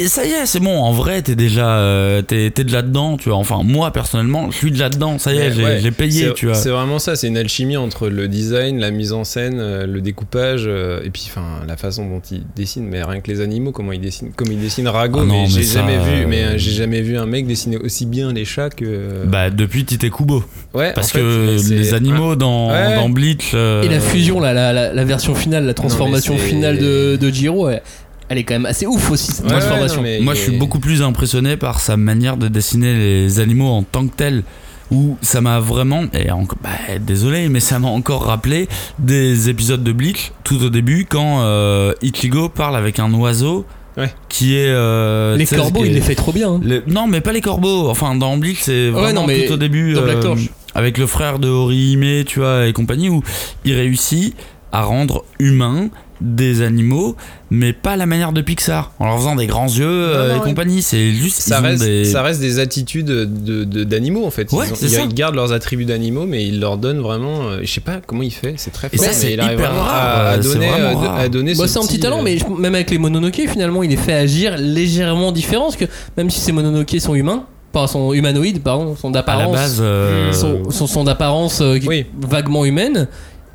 [0.03, 0.77] et, ça y est, c'est bon.
[0.83, 3.39] En vrai, t'es déjà, euh, t'es, t'es déjà dedans, tu vois.
[3.39, 5.19] Enfin, moi personnellement, je suis déjà dedans.
[5.19, 6.55] Ça y est, j'ai, ouais, j'ai payé, c'est- tu vois.
[6.55, 10.01] C'est vraiment ça, c'est une alchimie entre le design, la mise en scène, euh, le
[10.01, 12.85] découpage, euh, et puis enfin la façon dont il dessine.
[12.87, 15.43] Mais rien que les animaux, comment il dessine, comme il dessine Rago, Ah non, mais,
[15.43, 18.07] mais j'ai ça, jamais vu, euh, mais euh, j'ai jamais vu un mec dessiner aussi
[18.07, 19.25] bien les chats que.
[19.27, 20.45] Bah, depuis Tite Kubo.
[20.75, 22.97] ouais, Parce en fait, que c'est- les animaux dans, Ouais.
[22.97, 23.53] dans Bleach.
[23.55, 27.29] euh, Et la fusion, là, la, la, la version finale, la transformation finale de, de
[27.31, 27.83] Giro, elle,
[28.33, 29.97] elle est quand même assez ouf aussi, cette Ouais, ouais, transformation.
[29.99, 33.69] non, mais Moi, je suis beaucoup plus impressionné par sa manière de dessiner les animaux
[33.69, 34.43] en tant que tel.
[34.91, 36.69] Où ça m'a vraiment, et encore, bah,
[37.01, 38.69] désolé, mais ça m'a encore rappelé
[38.99, 43.65] des épisodes de Bleach tout au début quand euh, Ichigo parle avec un oiseau
[43.97, 44.13] Ouais.
[44.29, 44.69] qui est.
[44.69, 46.51] euh, les corbeaux, est- il les fait trop bien.
[46.55, 46.61] hein.
[46.63, 47.89] les- Non, mais pas les corbeaux.
[47.89, 49.95] Enfin, dans Bleach, c'est Ouais, vraiment non, mais tout au début.
[49.95, 50.35] dans Black euh,
[50.75, 53.23] avec le frère de Horihime, tu vois, et compagnie, où
[53.65, 54.35] il réussit
[54.73, 55.89] à rendre humains
[56.23, 57.17] des animaux,
[57.51, 60.45] mais pas la manière de Pixar, en leur faisant des grands yeux euh, non, et
[60.49, 60.81] compagnie.
[60.81, 62.05] C'est juste Ça reste, des...
[62.05, 63.25] ça reste des attitudes de-
[63.65, 64.49] de- d'animaux en fait.
[64.53, 65.01] Ils, Ouais, ont- c'est ils- ça.
[65.03, 67.43] ils gardent leurs attributs d'animaux, mais ils leur donnent vraiment.
[67.49, 69.05] euh, je sais pas comment il fait, c'est très Et fort.
[69.07, 71.17] ça, mais c'est il arrive vraiment rare, à, à euh, c'est donner, à- rare.
[71.17, 73.43] à donner Bah, ce c'est un petit talent, euh, mais je- même avec les Mononoke,
[73.49, 75.65] finalement, il les fait agir légèrement différents.
[75.65, 80.31] Parce que même si ces Mononoke sont humains, pas sont humanoïdes, pardon, sont d'apparence, euh,
[80.33, 82.05] sont, sont, sont d'apparence euh, Oui.
[82.21, 83.09] vaguement humaine,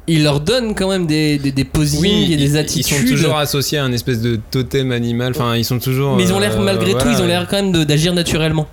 [0.07, 2.97] il leur donne quand même des, des, des posings Oui, et des ils- Ils attitudes.
[2.97, 5.33] sont toujours associés à un espèce de totem animal.
[5.35, 6.15] Enfin, ils sont toujours.
[6.15, 7.17] mais ils ont l'air, euh, malgré tout, voilà.
[7.17, 8.67] ils ont l'air quand même d'agir naturellement.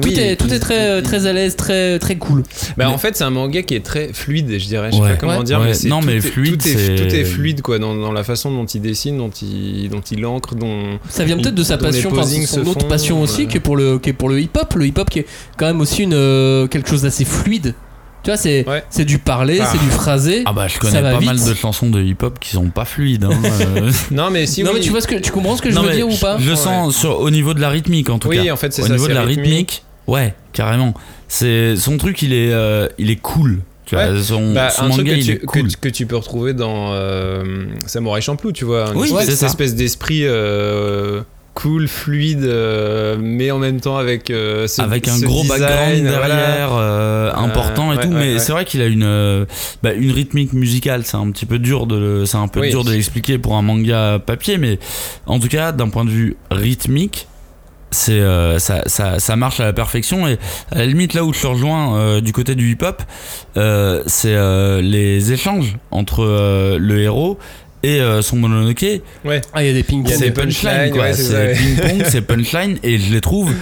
[0.00, 2.40] Tout Oui, est, tout est très, très à l'aise, très, très cool.
[2.42, 2.46] Bah,
[2.78, 4.88] Mais- en fait, c'est un manga qui est très fluide, je dirais.
[4.90, 5.44] Je sais pas comment Ouais.
[5.44, 5.72] dire, Ouais.
[5.82, 8.10] mais Non, tout mais est- fluide, tout est, c'est- tout est fluide quoi, dans, dans
[8.12, 10.98] la façon dont il dessine, dont il, dont il encre, dont.
[11.10, 13.76] Ça vient peut-être de sa passion, enfin, son autre font, passion aussi, qui est pour
[13.76, 14.72] le, qui est pour le hip-hop.
[14.74, 15.26] Le hip-hop qui est
[15.58, 17.74] quand même aussi une, euh, quelque chose d'assez fluide.
[18.22, 18.84] Tu vois, c'est Ouais.
[18.90, 19.68] c'est du parler, Ah.
[19.72, 20.42] c'est du phrasé.
[20.46, 21.26] Ah bah je connais pas vite.
[21.26, 23.24] mal de chansons de hip-hop qui sont pas fluides.
[23.24, 23.30] hein,
[23.76, 23.90] euh.
[24.10, 24.62] Non, mais si.
[24.62, 24.76] non oui.
[24.78, 26.36] mais tu vois ce que tu comprends ce que je veux dire ou pas?
[26.38, 26.56] Je Ouais.
[26.56, 28.52] sens sur, au niveau de la rythmique en tout Oui, cas.
[28.52, 28.92] en fait, c'est Au ça.
[28.92, 29.46] niveau c'est de la rythmique.
[29.46, 30.92] rythmique, ouais, carrément.
[31.28, 33.60] C'est son truc, il est, euh, il est cool.
[33.86, 35.68] Tu vois, son, Bah, son un truc manga, que il tu, est cool.
[35.68, 38.90] que, que tu peux retrouver dans euh, Samurai Champloo, tu vois.
[38.92, 39.46] une Oui, espèce- c'est ça.
[39.46, 41.22] espèce d'esprit euh,
[41.54, 45.60] cool, fluide, euh, mais en même temps avec euh, ce, avec un ce gros design,
[45.60, 46.36] background voilà.
[46.36, 48.38] derrière euh, important et ouais, tout ouais, mais ouais.
[48.38, 49.46] c'est vrai qu'il a une
[49.82, 52.70] bah, une rythmique musicale c'est un petit peu dur de c'est un peu Oui.
[52.70, 54.78] dur de l'expliquer pour un manga papier mais
[55.26, 57.26] en tout cas d'un point de vue rythmique
[57.90, 58.22] c'est
[58.58, 60.38] ça, ça, ça marche à la perfection et
[60.70, 63.02] à la limite là où je te rejoins du côté du hip hop
[64.06, 64.36] c'est
[64.82, 67.38] les échanges entre le héros
[67.82, 68.84] et euh, son mononoke
[69.54, 71.52] Ah il y a des ping Il y a c'est punchline punchlines, quoi ouais, c'est
[71.54, 73.52] ping-pong c'est punchline et je les trouve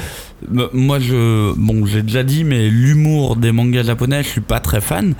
[0.72, 4.80] moi je bon j'ai déjà dit mais l'humour des mangas japonais je suis pas très
[4.80, 5.14] fan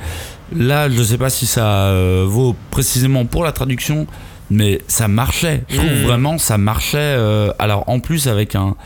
[0.57, 4.07] là je sais pas si ça euh, vaut précisément pour la traduction
[4.51, 5.63] mais ça marchait.
[5.69, 6.03] Je trouve Mhm.
[6.05, 6.97] vraiment ça marchait.
[6.99, 8.77] euh, alors en plus avec un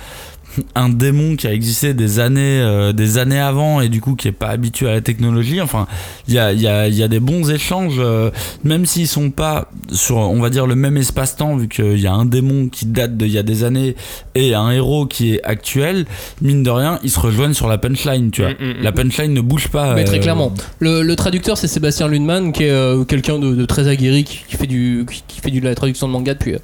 [0.74, 4.28] un démon qui a existé des années euh, des années avant et du coup qui
[4.28, 5.60] est pas habitué à la technologie.
[5.60, 5.86] Enfin,
[6.28, 8.30] il y a, il y, a, il y a des bons échanges, euh,
[8.64, 12.12] même s'ils sont pas sur, on va dire, le même espace-temps, vu qu'il y a
[12.12, 13.96] un démon qui date d'il y a des années
[14.34, 16.06] et un héros qui est actuel.
[16.40, 18.50] Mine de rien, ils se rejoignent sur la punchline, tu vois.
[18.52, 18.82] Mm, mm, mm.
[18.82, 19.94] La punchline ne bouge pas.
[19.94, 20.52] Mais très euh, clairement.
[20.80, 24.40] Le, le traducteur, c'est Sébastien Lundman, qui est euh, quelqu'un de, de très aguerri, qui,
[24.48, 26.54] qui fait du, qui, qui fait du, de la traduction de manga depuis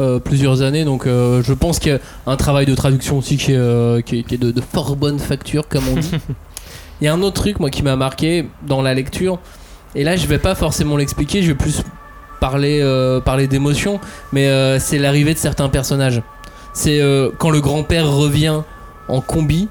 [0.00, 0.84] euh, plusieurs années.
[0.84, 4.00] Donc, euh, je pense qu'il y a un travail de traduction aussi qui est, euh,
[4.00, 6.10] qui est, qui est de, de fort bonne facture, comme on dit.
[7.00, 9.38] Il y a un autre truc, moi, qui m'a marqué dans la lecture.
[9.94, 11.82] Et là, je vais pas forcément l'expliquer, je vais plus
[12.40, 12.82] parler,
[13.24, 14.00] parler d'émotion,
[14.32, 16.22] mais c'est l'arrivée de certains personnages.
[16.72, 17.00] C'est
[17.38, 18.62] quand le grand-père revient
[19.08, 19.68] en combi,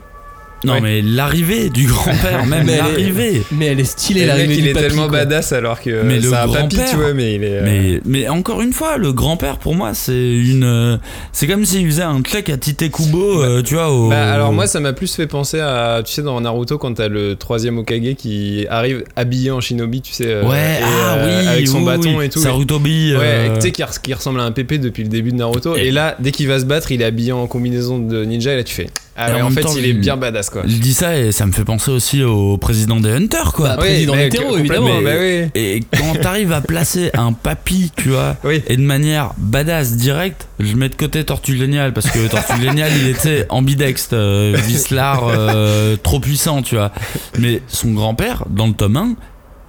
[0.65, 0.81] Non, Ouais.
[0.81, 3.43] mais l'arrivée du grand-père, même Mais elle est- l'arrivée.
[3.51, 5.19] mais elle est stylée, Et le l'arrivée il est papy, tellement quoi.
[5.19, 7.47] badass alors que Mais le c'est un papy, tu vois, mais il est.
[7.57, 10.63] euh, Mais, mais encore une fois, le grand-père pour moi, c'est une.
[10.63, 10.97] euh,
[11.31, 13.91] C'est comme s'il faisait un check à Tite Kubo, euh, tu vois.
[13.91, 14.09] Au...
[14.09, 17.07] Bah, alors moi ça m'a plus fait penser à tu sais dans Naruto quand t'as
[17.09, 21.47] le troisième Okage qui arrive habillé en shinobi tu sais Ouais, et, ah euh, oui,
[21.47, 22.25] avec son oui, bâton oui.
[22.25, 23.15] et tout Sarutobi.
[23.15, 25.75] ouais tu sais qui, res- qui ressemble à un pépé depuis le début de Naruto
[25.75, 28.53] et, Et- là dès qu'il va se battre il est habillé en combinaison de ninja
[28.53, 30.77] et là tu fais ah ouais, en fait temps, il est bien badass quoi Je
[30.77, 33.69] dis ça et ça me fait penser aussi au président des Hunters, quoi.
[33.69, 35.01] Bah, président mais hétéro, évidemment.
[35.01, 39.33] bah oui Et quand t'arrives à placer un papy, tu vois, oui et de manière
[39.37, 44.13] badass direct, je mets de côté Tortue Géniale parce que Tortue Géniale il était ambidextre,
[44.13, 46.91] euh, Vislar euh, trop puissant, tu vois.
[47.37, 49.15] Mais son grand-père, dans le tome 1,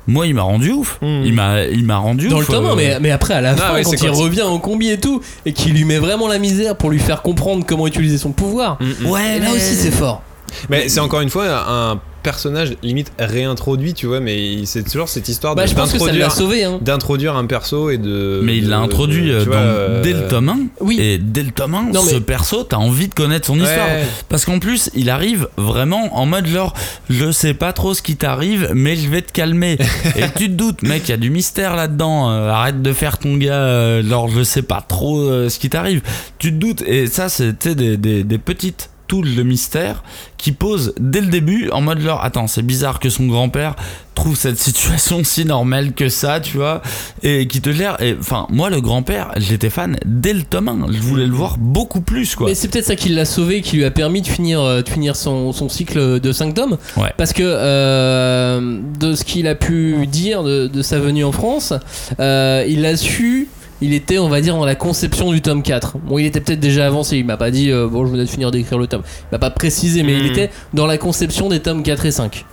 [0.07, 0.99] moi il m'a rendu ouf.
[1.03, 1.23] Hmm.
[1.25, 2.49] Il m'a il m'a rendu Dans ouf.
[2.49, 4.11] le tome 1, euh, mais, mais après à la Non, fin, ouais, quand c'est il
[4.11, 7.23] revient en combi et tout, et qu'il lui met vraiment la misère pour lui faire
[7.23, 8.79] comprendre comment utiliser son pouvoir.
[8.81, 9.11] Mm, mm.
[9.11, 10.23] Ouais, là mais- aussi, c'est fort.
[10.69, 15.29] mais c'est encore une fois un personnage limite réintroduit tu vois mais c'est toujours cette
[15.29, 16.65] histoire Bah, de- je pense que ça l'a d'introduire sauvé.
[16.65, 16.79] Hein.
[16.83, 20.13] d'introduire un perso et de Mais il l'a introduit de- tu dans- vois, euh, dès
[20.13, 20.59] le tome 1.
[20.81, 20.99] Oui.
[21.01, 23.65] Et dès le tome 1, Non, mais- ce perso, t'as envie de connaître son Ouais.
[23.65, 23.87] histoire.
[24.29, 26.75] Parce qu'en plus, il arrive vraiment en mode genre,
[27.11, 29.77] je sais pas trop ce qui t'arrive, mais je vais te calmer.
[30.17, 32.31] et tu te doutes, mec, il y a du mystère là-dedans.
[32.31, 35.69] euh, arrête de faire ton gars, euh, genre, je sais pas trop euh, ce qui
[35.69, 36.01] t'arrive.
[36.39, 36.83] Tu te doutes.
[36.83, 40.03] Et ça, c'était des, des, des petites touches de mystère
[40.37, 43.77] qui posent dès le début en mode genre, attends, c'est bizarre que son grand-père
[44.14, 46.83] trouve cette situation si normale que ça, tu vois,
[47.23, 48.01] et qui te gère.
[48.01, 50.93] Et enfin, moi, le grand-père, j'étais fan dès le tome 1.
[50.93, 52.49] Je voulais le voir beaucoup plus, quoi.
[52.49, 54.88] Mais c'est peut-être ça qui l'a sauvé, qui lui a permis de finir, euh, de
[54.88, 56.79] finir son, son cycle de 5 tomes.
[56.97, 57.12] Ouais.
[57.17, 61.73] Parce que euh, de ce qu'il a pu dire de, de sa venue en France,
[62.21, 63.49] euh, il a su.
[63.81, 65.99] Il était, on va dire, dans la conception du tome 4.
[65.99, 68.31] Bon, il était peut-être déjà avancé, il m'a pas dit, euh, bon, je venais de
[68.31, 69.03] finir d'écrire le tome.
[69.23, 70.31] Il m'a pas précisé, mais il Mhm.
[70.31, 72.45] était dans la conception des tomes 4 et 5.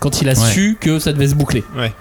[0.00, 0.50] Quand il a Ouais.
[0.50, 1.62] su que ça devait se boucler.
[1.76, 1.92] Ouais.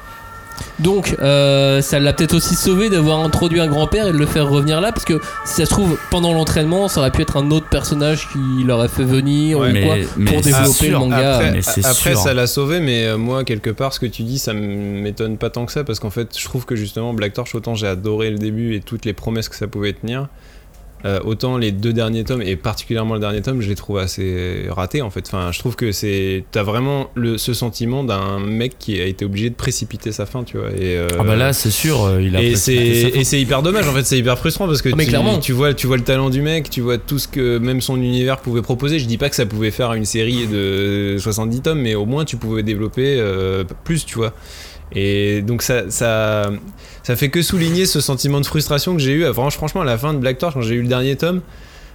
[0.80, 4.50] Donc, euh, ça l'a peut-être aussi sauvé d'avoir introduit un grand-père et de le faire
[4.50, 7.52] revenir là, parce que si ça se trouve, pendant l'entraînement, ça aurait pu être un
[7.52, 11.36] autre personnage qui l'aurait fait venir Ouais, ou quoi, mais pour développer le manga.
[11.36, 14.40] Après, mais après ça l'a sauvé, mais euh, moi, quelque part, ce que tu dis,
[14.40, 17.54] ça m'étonne pas tant que ça, parce qu'en fait, je trouve que justement, Black Torch,
[17.56, 20.28] autant j'ai adoré le début et toutes les promesses que ça pouvait tenir,
[21.06, 24.66] euh, autant les deux derniers tomes, et particulièrement le dernier tome, je les trouve assez
[24.70, 25.26] ratés, en fait.
[25.28, 26.44] Enfin, je trouve que c'est.
[26.52, 30.44] T'as vraiment le, ce sentiment d'un mec qui a été obligé de précipiter sa fin,
[30.44, 30.70] tu vois.
[30.72, 33.94] Et, euh, Ah bah là, c'est sûr, euh, il a et c'est hyper dommage en
[33.94, 35.38] fait c'est hyper frustrant parce que Ah, mais tu, clairement.
[35.40, 37.98] tu vois tu vois le talent du mec tu vois tout ce que même son
[37.98, 41.80] univers pouvait proposer je dis pas que ça pouvait faire une série de 70 tomes
[41.82, 44.34] mais au moins tu pouvais développer euh, plus tu vois
[44.94, 46.50] et donc ça ça
[47.04, 49.98] ça fait que souligner ce sentiment de frustration que j'ai eu Franch- franchement à la
[49.98, 51.42] fin de Black Torch quand j'ai eu le dernier tome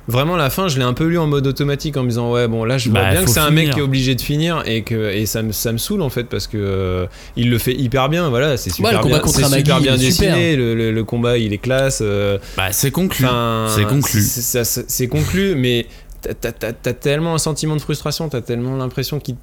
[0.07, 2.47] Vraiment, la fin, je l'ai un peu lu en mode automatique en me disant ouais
[2.47, 4.63] bon là je vois Bah, bien que c'est un mec qui est obligé de finir
[4.67, 7.57] et que et ça me ça me saoule en fait parce que euh, il le
[7.57, 10.07] fait hyper bien voilà c'est super le combat bien contre c'est Amagi, super bien super.
[10.35, 13.25] dessiné le, le- le combat il est classe euh, Bah, c'est conclu.
[13.69, 14.21] c'est conclu.
[14.21, 15.87] c'est- conclu mais
[16.21, 19.37] t'as- t'as- t'as tellement un sentiment de frustration t'as tellement l'impression qu'il-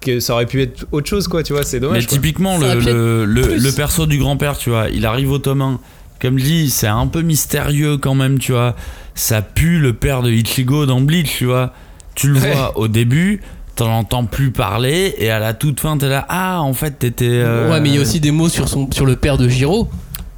[0.00, 2.16] que ça aurait pu être autre chose quoi tu vois c'est Mais dommage quoi.
[2.16, 5.80] typiquement, le, le, le, perso du grand-père, tu vois, il arrive au tome 1.
[6.20, 8.76] Comme je dis, c'est un peu mystérieux quand même, tu vois.
[9.14, 11.72] Ça pue le père de Ichigo dans Bleach, tu vois.
[12.14, 12.52] Tu le Ouais.
[12.52, 13.40] vois au début,
[13.76, 17.26] t'en entends plus parler, et à la toute fin, t'es là, ah, en fait, t'étais.
[17.28, 19.48] euh, Ouais, mais il y a aussi des mots sur, son, sur le père de
[19.48, 19.88] Giro.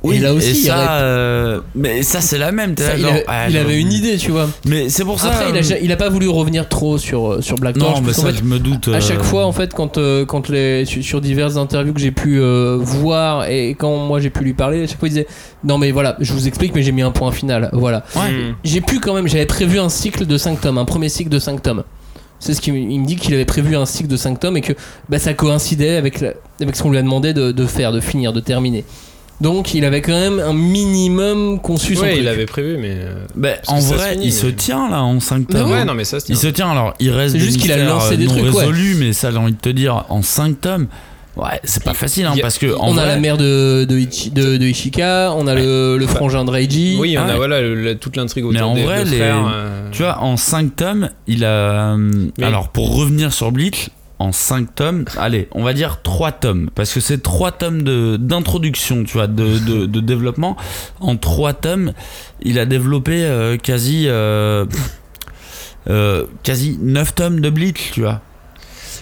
[0.06, 2.74] Oui, et là aussi, et il y ça, aurait- euh, mais ça, c'est la même.
[2.74, 4.48] t'es Ça, là, il, genre, avait, ah, il avait une idée, tu vois.
[4.66, 5.28] Mais c'est pour ça.
[5.28, 7.76] Après, il a, ja- il a pas voulu revenir trop sur, euh, sur Black.
[7.76, 8.88] Non, mais ça, fait, je me doute.
[8.88, 12.00] À chaque euh, fois, en fait, quand, euh, quand les, sur, sur diverses interviews que
[12.00, 15.12] j'ai pu euh, voir et quand moi j'ai pu lui parler, à chaque fois il
[15.12, 15.26] disait
[15.64, 17.70] Non, mais voilà, je vous explique, mais j'ai mis un point final.
[17.72, 18.04] Voilà.
[18.14, 18.54] Ouais.
[18.64, 21.38] J'ai pu quand même, j'avais prévu un cycle de 5 tomes, un premier cycle de
[21.38, 21.82] 5 tomes.
[22.38, 24.60] C'est ce qu'il il me dit qu'il avait prévu un cycle de 5 tomes et
[24.60, 24.74] que
[25.08, 28.00] bah, ça coïncidait avec, la- avec ce qu'on lui a demandé de, de faire, de
[28.00, 28.84] finir, de terminer.
[29.40, 32.22] Donc il avait quand même un minimum conçu son Ouais, truc.
[32.22, 32.92] il avait prévu, mais.
[32.92, 35.70] euh, Bah, en vrai, se finit, il mais- se tient là en 5 Mais tomes.
[35.70, 36.48] ouais, Ouais, non, mais ça se Il tient.
[36.48, 38.50] se tient alors, il reste C'est des juste qu'il a lancé euh, des trucs, ouais.
[38.64, 40.86] résolus, mais ça j'ai envie de te dire, en 5 tomes,
[41.36, 43.84] ouais, c'est pas facile hein, il a- parce que en on a la mère de,
[43.84, 46.96] de, Ichi- de- de Ishika, on a le, le Enfin, frangin de Reiji.
[46.98, 47.36] Oui, on Ah a ouais.
[47.36, 49.52] voilà le- la- toute l'intrigue Mais autour en des vrai, les- frères.
[49.54, 51.48] euh, tu vois, en 5 tomes, il a.
[51.94, 51.96] euh,
[52.38, 56.70] Mais- Alors, pour revenir sur Bleach, en 5 tomes, allez, on va dire 3 tomes,
[56.74, 57.82] parce que c'est 3 tomes
[58.16, 60.56] d'introduction, tu vois, de, de, développement.
[61.00, 61.92] En 3 tomes,
[62.40, 64.04] il a développé euh, quasi.
[64.08, 64.64] euh,
[65.88, 68.20] euh, quasi 9 tomes de Bleach, tu vois.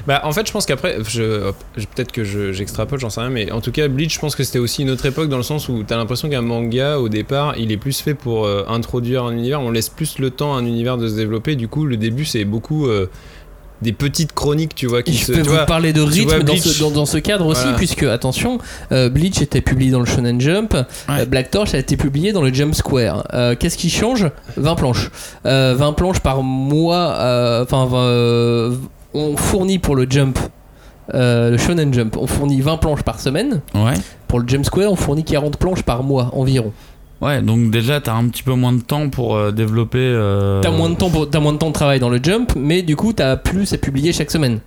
[0.09, 1.53] Bah, en fait, je pense qu'après, je,
[1.95, 4.43] peut-être que je- j'extrapole, j'en sais rien, mais en tout cas, Bleach, je pense que
[4.43, 7.55] c'était aussi une autre époque dans le sens où t'as l'impression qu'un manga, au départ,
[7.57, 10.67] il est plus fait pour introduire un univers, on laisse plus le temps à un
[10.67, 11.55] univers de se développer.
[11.55, 12.89] Du coup, le début, c'est beaucoup
[13.83, 15.33] des petites chroniques, tu vois, qui Je se.
[15.33, 17.63] peux tu vous vois, parler de rythme vois dans, ce, dans, dans ce cadre aussi,
[17.63, 17.77] Voilà.
[17.77, 18.59] puisque, attention,
[18.93, 20.75] euh, Bleach était publié dans le Shonen Jump,
[21.11, 23.27] euh, Black Torch a été publié dans le Jump Square.
[23.35, 24.27] Euh, Qu'est-ce qui change?
[24.57, 25.11] 20 planches.
[25.45, 27.11] Euh, 20 planches par mois,
[27.63, 28.75] enfin, euh,
[29.13, 30.39] on fournit pour le Jump,
[31.13, 33.61] euh, le Shonen Jump, on fournit 20 planches par semaine.
[33.75, 33.95] Ouais.
[34.29, 36.73] Pour le Jump Square, on fournit 40 planches par mois environ.
[37.25, 39.99] Ouais, donc déjà, t'as un petit peu moins de temps pour euh, développer.
[40.01, 42.53] euh, T'as moins de temps pour- t'as moins de temps de travail dans le Jump,
[42.57, 44.61] mais du coup t'as plus à publier chaque semaine.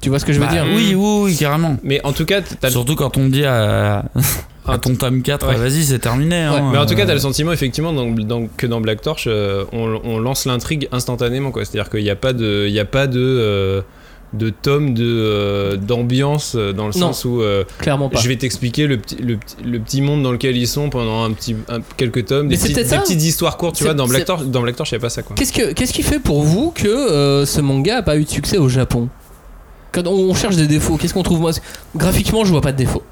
[0.00, 0.64] Tu vois ce que je veux bah, dire?
[0.74, 1.76] Oui, oui, oui, carrément.
[1.82, 4.04] Mais en tout cas, t'as Surtout quand on dit à,
[4.66, 5.54] à ton tome 4, Ouais.
[5.56, 6.36] vas-y, c'est terminé.
[6.42, 6.60] hein, Ouais.
[6.72, 9.64] Mais en tout cas, t'as le sentiment effectivement dans- dans- que dans Black Torch, euh,
[9.72, 11.64] on, on lance l'intrigue instantanément, quoi.
[11.64, 13.80] C'est-à-dire qu'il n'y a pas de, il y a pas de, euh,
[14.36, 17.08] de tome de euh, d'ambiance euh, dans le Non.
[17.12, 18.18] sens où euh, Clairement pas.
[18.20, 21.32] je vais t'expliquer le petit, le, le petit monde dans lequel ils sont pendant un
[21.32, 23.76] petit, un- quelques tomes, Mais des, peut-être des petites histoires courtes.
[23.76, 25.34] Tu vois, dans Black Torch, dans Black y a pas ça, quoi.
[25.36, 28.28] Qu'est-ce que qu'est-ce qui fait pour vous que euh, ce manga a pas eu de
[28.30, 29.08] succès au Japon?
[29.92, 31.40] Quand on cherche des défauts, qu'est-ce qu'on trouve?
[31.40, 31.52] Moi
[31.94, 33.02] Graphiquement, je vois pas de défauts.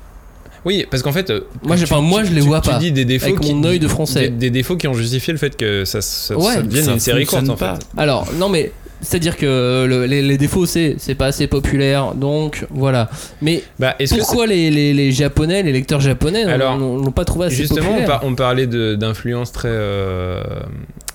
[0.67, 1.31] Oui, parce qu'en fait,
[1.63, 3.41] Moi, tu- pas- moi, tu- je les tu- vois tu pas, dis des défauts avec
[3.41, 4.29] qui, mon œil de français.
[4.31, 6.93] Des, des défauts qui ont justifié le fait que ça, ça, Ouais, ça devienne ça
[6.93, 7.65] une série courte, en fait.
[7.67, 7.79] pas.
[7.99, 8.73] Alors, non mais
[9.05, 13.09] c'est-à-dire que le- les, les défauts c'est c'est pas assez populaire, donc voilà.
[13.43, 16.45] Mais Bah, pourquoi les, les, les japonais, les lecteurs japonais
[16.79, 20.43] n'ont- pas trouvé assez Justement, on, populaire par- on parlait de- d'influence très euh,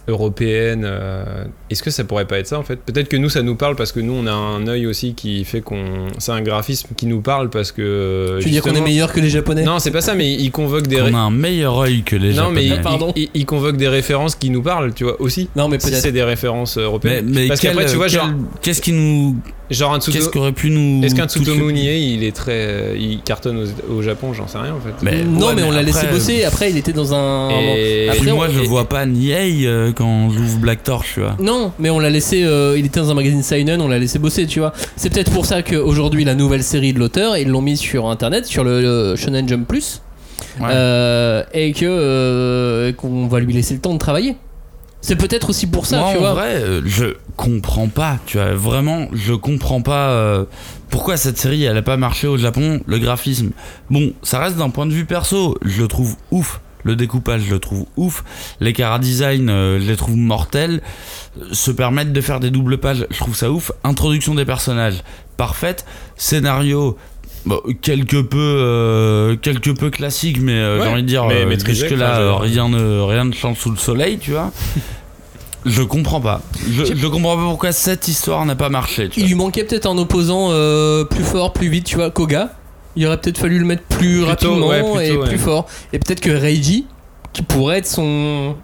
[0.10, 0.84] européenne.
[0.86, 2.78] euh, Est-ce que ça pourrait pas être ça en fait?
[2.78, 5.44] Peut-être que nous, ça nous parle parce que nous, on a un œil aussi qui
[5.46, 6.08] fait qu'on.
[6.18, 8.38] C'est un graphisme qui nous parle parce que.
[8.40, 9.64] Tu veux dire qu'on est meilleur que les japonais?
[9.64, 11.02] Non, c'est pas ça, mais il convoque des.
[11.02, 12.82] On a un meilleur œil que les Non, mais Japonais.
[12.84, 13.14] Pardon.
[13.16, 15.50] il- il convoque des références qui nous parlent, tu vois, aussi.
[15.56, 16.02] Non, mais Si peut-être.
[16.02, 17.30] c'est des références Mais, européennes.
[17.34, 18.30] mais parce quel- qu'après, tu vois, quel- genre,
[18.62, 19.36] qu'est-ce qui nous,
[19.70, 22.96] genre un Tsuto- qu'est-ce qu'aurait pu nous Est-ce qu'un Tsutomu il est très.
[22.98, 24.94] Il cartonne au, au Japon, j'en sais rien en fait.
[25.04, 26.44] Mais- non, ouais, mais on l'a laissé bosser.
[26.44, 27.50] Après, il était dans un.
[27.50, 31.20] Et- Puis Après, moi, on- je vois pas Niei euh, quand j'ouvre Black Torch, tu
[31.20, 31.36] vois.
[31.40, 32.44] Non, mais on l'a laissé.
[32.44, 34.74] euh, il était dans un magazine Seinen, on l'a laissé bosser, tu vois.
[34.96, 38.46] C'est peut-être pour ça qu'aujourd'hui, la nouvelle série de l'auteur, ils l'ont mis sur internet,
[38.48, 40.02] sur le, le Shonen Jump Plus.
[40.60, 40.68] Ouais.
[40.72, 44.36] Euh, et que euh, qu'on va lui laisser le temps de travailler.
[45.02, 46.34] C'est peut-être aussi pour ça, Moi, tu en vois.
[46.34, 47.06] vrai, je
[47.38, 50.44] comprends pas, tu vois, vraiment, je comprends pas euh,
[50.90, 53.52] pourquoi cette série, elle a pas marché au Japon, le graphisme.
[53.90, 56.60] Bon, ça reste d'un point de vue perso, je le trouve ouf.
[56.84, 58.24] Le découpage, je le trouve ouf.
[58.62, 60.82] Les cara design, euh, je les trouve mortels.
[61.52, 63.72] Se permettre de faire des doubles pages, je trouve ça ouf.
[63.84, 65.04] Introduction des personnages,
[65.38, 65.86] parfaite.
[66.16, 66.98] Scénario,
[67.46, 71.42] bon, quelque peu, euh, quelque peu classique, mais euh, Ouais, j'ai envie de dire, mais
[71.44, 74.52] euh, maîtrisé, jusque là, rien ne, rien ne change sous le soleil, tu vois.
[75.66, 76.42] Je comprends pas.
[76.72, 79.10] Je, je comprends pas pourquoi cette histoire n'a pas marché.
[79.10, 79.28] Tu Il vois.
[79.28, 80.48] lui manquait peut-être un opposant
[81.10, 82.54] plus fort, plus vite, tu vois, Koga.
[82.96, 85.68] Il aurait peut-être fallu le mettre plus Plutôt, rapidement ouais, et plus fort.
[85.94, 86.86] Et peut-être que Reiji,
[87.34, 88.56] qui pourrait être son.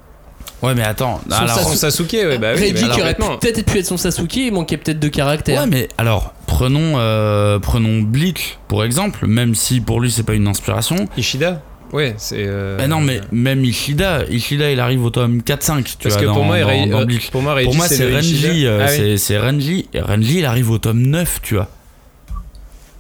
[0.64, 1.22] Ouais, mais attends.
[1.30, 1.60] Son alors-.
[1.60, 2.60] Son Sasuke, ouais, bah oui.
[2.62, 5.62] Reiji mais qui aurait peut-être pu être son Sasuke, il manquait peut-être de caractère.
[5.62, 10.34] Ouais, mais alors, prenons, euh, prenons Bleach, pour exemple, même si pour lui c'est pas
[10.34, 11.08] une inspiration.
[11.18, 11.62] Ishida
[11.94, 12.38] Ouais, c'est.
[12.40, 16.22] euh, Mais non, mais même Ishida, Ishida il arrive au tome 4-5, tu Parce vois,
[16.22, 18.12] que dans, pour moi, dans- dans euh, pour moi, Reiji, Pour moi, c'est.
[18.14, 18.96] Renji, euh, Ah oui.
[18.98, 21.70] c'est- c'est Renji, Renji il arrive au tome 9, tu vois.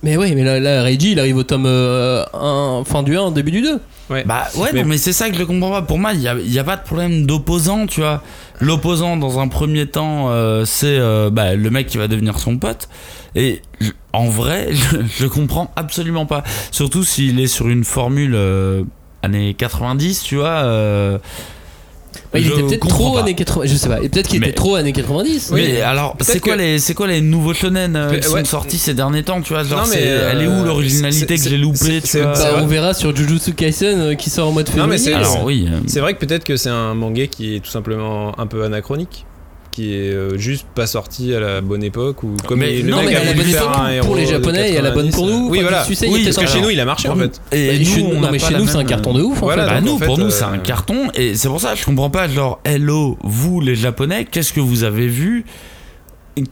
[0.06, 3.32] Mais oui, mais là, là, Reiji, il arrive au tome euh, 1, fin du 1,
[3.32, 3.80] début du 2.
[4.24, 5.82] Bah ouais, Mais- non, mais c'est ça que je comprends pas.
[5.82, 8.22] Pour moi, il y a, y a pas de problème d'opposant, tu vois.
[8.62, 12.58] L'opposant, dans un premier temps, euh, c'est euh, bah, le mec qui va devenir son
[12.60, 12.88] pote.
[13.34, 16.44] Et je- en vrai, je, je comprends absolument pas.
[16.70, 18.84] Surtout s'il est sur une formule euh,
[19.24, 21.20] années 90, tu vois.
[22.36, 23.22] Euh, il était peut-être trop pas.
[23.22, 23.66] années 80.
[23.66, 24.02] Je sais pas.
[24.02, 25.50] Et peut-être qu'il Mais- était trop années 90.
[25.54, 28.40] Oui, mais alors, c'est quoi, que- les, c'est quoi les nouveaux shonen euh, qui ouais.
[28.40, 30.66] sont sortis ces derniers temps, tu vois genre, Non, mais, c'est- Elle est où euh,
[30.66, 33.54] l'originalité c'est- que j'ai loupée, c'est- tu c'est- vois c'est Bah, on verra sur Jujutsu
[33.54, 35.24] Kaisen euh, qui sort en mode Non, mais février.
[35.26, 37.70] c'est- Alors oui, euh, C'est vrai que peut-être que c'est un manga qui est tout
[37.72, 39.26] simplement un peu anachronique.
[39.76, 42.92] Qui est euh, juste pas sorti à la bonne époque ou comme Mais il- le
[42.92, 44.82] non, mec mais a voulu bonne faire époque un héros pour les Japonais et à
[44.82, 45.38] la bonne pour 90.
[45.44, 45.50] nous.
[45.50, 45.84] Oui, voilà.
[45.86, 47.42] tu sais, Oui, Parce que chez nous, il a marché en fait.
[47.52, 49.44] Et Bah, nous, non, mais chez nous, c'est un carton de ouf.
[49.44, 49.74] en Voilà, fait.
[49.76, 51.80] Bah donc, nous, en pour nous, c'est euh, un carton et c'est pour ça que
[51.80, 52.30] je comprends pas.
[52.30, 55.44] Genre, hello, vous les Japonais, qu'est-ce que vous avez vu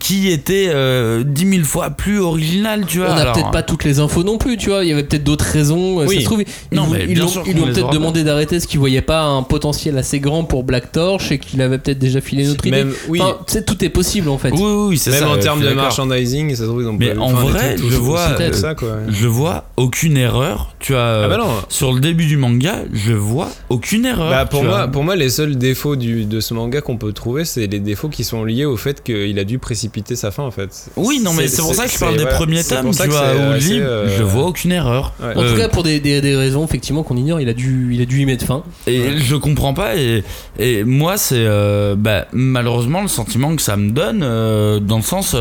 [0.00, 3.84] qui était euh, 10 000 fois plus original, tu vois On n'a peut-être pas toutes
[3.84, 4.82] les infos non plus, tu vois.
[4.84, 6.00] Il y avait peut-être d'autres raisons.
[6.00, 6.14] euh, Oui.
[6.16, 8.56] Ça se trouve, ils, Non, ils bien l'ont- sûr ils ont les peut-être demandé d'arrêter
[8.56, 11.98] parce qu'ils voyaient pas un potentiel assez grand pour Black Torch et qu'il avait peut-être
[11.98, 12.76] déjà filé notre idée.
[12.84, 14.50] Même, oui, Enfin, tu sais, tout est possible en fait.
[14.52, 15.28] Oui, oui, c'est même ça.
[15.28, 17.96] en termes de merchandising, ça se trouve, ils ont Mais pas- en vrai, trucs je
[17.96, 18.96] vois, euh, ça, quoi.
[19.08, 20.74] Je vois aucune erreur.
[20.78, 24.30] Tu as Ah bah sur le début du manga, je vois aucune erreur.
[24.30, 24.88] Bah pour moi, vois.
[24.88, 28.08] pour moi, les seuls défauts du, de ce manga qu'on peut trouver, c'est les défauts
[28.08, 30.86] qui sont liés au fait qu'il a dû précipiter sa fin en fait.
[30.96, 33.04] Oui, non, mais c'est pour ça que je parle des premiers c'est tomes, pour ça
[33.04, 35.12] tu que vois, où euh, je vois aucune erreur.
[35.20, 35.30] Ouais.
[35.30, 37.90] En tout Euh, cas, pour des, des- des raisons effectivement qu'on ignore, il a dû,
[37.92, 38.62] il a dû y mettre fin.
[38.86, 40.22] Et je comprends pas, et,
[40.60, 45.02] et moi, c'est euh, bah, malheureusement le sentiment que ça me donne, euh, dans le
[45.02, 45.34] sens.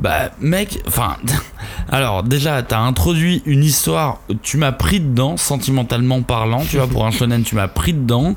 [0.00, 1.16] Bah, mec, enfin.
[1.90, 7.04] Alors, déjà, t'as introduit une histoire, tu m'as pris dedans, sentimentalement parlant, tu vois, pour
[7.04, 8.34] un shonen, tu m'as pris dedans.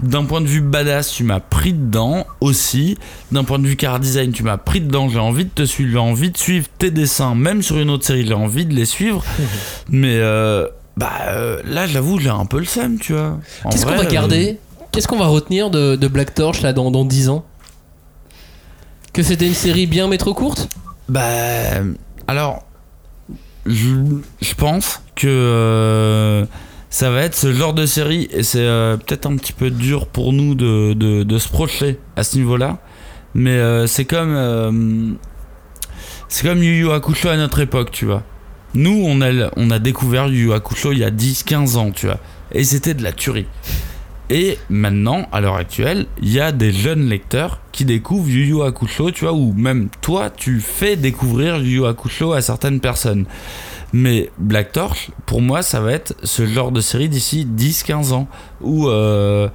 [0.00, 2.96] D'un point de vue badass, tu m'as pris dedans aussi.
[3.30, 5.92] D'un point de vue car design, tu m'as pris dedans, j'ai envie de te suivre,
[5.92, 8.86] j'ai envie de suivre tes dessins, même sur une autre série, j'ai envie de les
[8.86, 9.22] suivre.
[9.90, 13.38] Mais, euh, bah, euh, là, j'avoue, j'ai un peu le seum, tu vois.
[13.70, 14.58] Qu'est-ce qu'on va euh, garder?
[14.92, 17.44] Qu'est-ce qu'on va retenir de, de Black Torch là dans, dans 10 ans?
[19.12, 20.68] Que c'était une série bien mais trop courte?
[21.08, 21.82] Bah,
[22.26, 22.64] alors,
[23.66, 23.94] je,
[24.40, 26.46] je pense que euh,
[26.90, 30.06] ça va être ce genre de série, et c'est euh, peut-être un petit peu dur
[30.06, 32.78] pour nous de, de, de se projeter à ce niveau-là,
[33.34, 35.18] mais euh, c'est comme.
[36.28, 38.22] c'est comme Yu Yu Hakusho à notre époque, tu vois.
[38.74, 42.06] Nous, on a, on a découvert Yu Yu Hakusho il y a 10-15 ans, tu
[42.06, 42.18] vois.
[42.52, 43.46] Et c'était de la tuerie.
[44.34, 48.62] Et maintenant, à l'heure actuelle, il y a des jeunes lecteurs qui découvrent Yu Yu
[48.62, 53.26] Hakusho, tu vois, ou même toi, tu fais découvrir Yu Yu Hakusho à certaines personnes.
[53.92, 58.26] Mais Black Torch, pour moi, ça va être ce genre de série d'ici 10-15 ans,
[58.62, 59.50] où euh,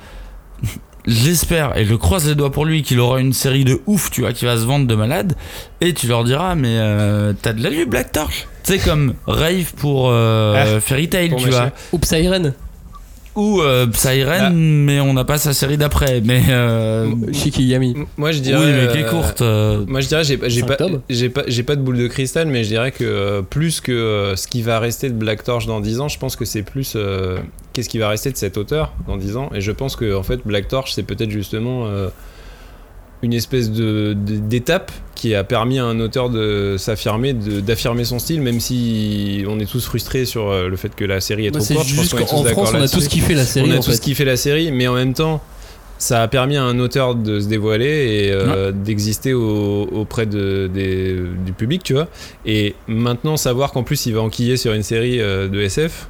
[1.07, 4.21] j'espère, et je croise les doigts pour lui, qu'il aura une série de ouf, tu
[4.21, 5.33] vois, qui va se vendre de malade,
[5.81, 8.47] et tu leur diras, mais euh, t'as de la lu Black Torch?
[8.61, 11.71] Sais, comme Rave pour euh, Fairy Tail, pour tu vois.
[11.93, 12.53] Oups, Siren
[13.37, 14.49] Ou euh, Siren, Ah.
[14.51, 16.21] mais on n'a pas sa série d'après.
[16.25, 17.95] Mais euh, Shikigami.
[18.17, 18.73] Moi je oui, dirais.
[18.87, 19.41] mais qui est euh, courte.
[19.41, 20.49] euh, Moi je dirais j'ai pas
[21.09, 23.91] j'ai pas j'ai pas de boule de cristal mais je dirais que euh, plus que
[23.91, 26.63] euh, ce qui va rester de Black Torch dans 10 ans, je pense que c'est
[26.63, 27.37] plus euh,
[27.73, 30.23] qu'est-ce qui va rester de cet auteur dans 10 ans et je pense que en
[30.23, 32.09] fait Black Torch c'est peut-être justement euh,
[33.23, 38.19] une espèce de d'étape qui a permis à un auteur de s'affirmer de- d'affirmer son
[38.19, 41.51] style même si on est tous frustrés sur euh, le fait que la série est
[41.51, 43.07] Bah, trop courte, je pense juste qu'on est tous qu'en d'accord France, on a tous
[43.07, 44.01] kiffé la série on a en tous fait.
[44.01, 45.41] kiffé la série, mais en même temps,
[45.97, 47.85] ça a permis à un auteur de se dévoiler
[48.27, 52.07] et euh, d'exister au- auprès de, des- du public, tu vois.
[52.45, 56.07] Et maintenant, savoir qu'en plus, il va enquiller sur une série euh, de SF.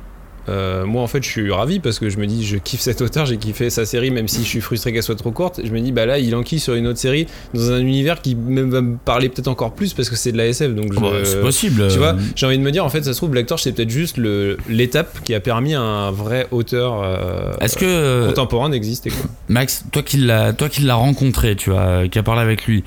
[0.50, 3.02] Euh, moi en fait je suis ravi parce que je me dis je kiffe cet
[3.02, 5.60] auteur, j'ai kiffé sa série même si je suis frustré qu'elle soit trop courte.
[5.64, 8.36] Je me dis bah là il enquille sur une autre série dans un univers qui
[8.36, 10.94] même va me parler peut-être encore plus parce que c'est de la SF donc
[11.26, 11.88] c'est possible.
[11.90, 13.64] tu euh, vois, j'ai envie de me dire, en fait, ça se trouve, Black Torch,
[13.64, 17.86] c'est peut-être juste le- l'étape qui a permis à un vrai auteur euh, Est-ce que
[17.86, 19.10] euh, contemporain d'exister.
[19.10, 19.30] quoi.
[19.50, 22.66] Max, toi qui l'as, toi qui l'as rencontré, tu vois, euh, qui a parlé avec
[22.66, 22.84] lui,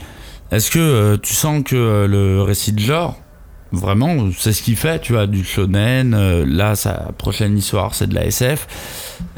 [0.53, 3.19] est-ce que euh, tu sens que euh, le récit de genre,
[3.73, 6.15] vraiment, c'est ce qu'il fait, tu vois, du shonen.
[6.15, 8.67] euh, là, sa prochaine histoire, c'est de la SF.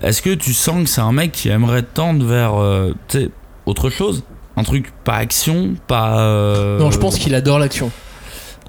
[0.02, 3.30] Est-ce que tu sens que c'est un mec qui aimerait tendre vers, euh, tu sais,
[3.66, 4.24] autre chose,
[4.56, 6.20] un truc pas action, pas.
[6.20, 7.90] euh, Non, je pense qu'il adore l'action.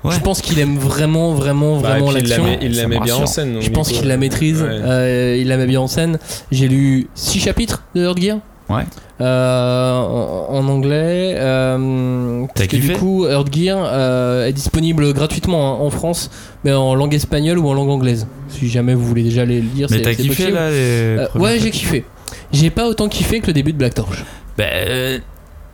[0.03, 0.13] Ouais.
[0.13, 2.43] Je pense qu'il aime vraiment, vraiment, Bah, vraiment l'action.
[2.61, 3.53] il la met me bien en scène.
[3.53, 4.61] donc Je pense qu'il la maîtrise.
[4.61, 4.67] ouais.
[4.69, 6.19] euh, il la met bien en scène.
[6.51, 8.39] J'ai lu 6 chapitres de Earth Gear.
[8.75, 8.83] Ouais.
[9.21, 11.35] Euh, en, en anglais.
[11.37, 16.29] Euh, parce que du coup, Earth Gear euh, est disponible gratuitement hein, en France,
[16.63, 18.27] mais en langue espagnole ou en langue anglaise.
[18.49, 21.27] Si jamais vous voulez déjà les lire, Mais c'est t'as c'est kiffé là les Euh,
[21.35, 22.05] Ouais, j'ai kiffé.
[22.51, 24.23] J'ai pas autant kiffé que le début de Black Torch.
[24.57, 25.19] Ben, euh,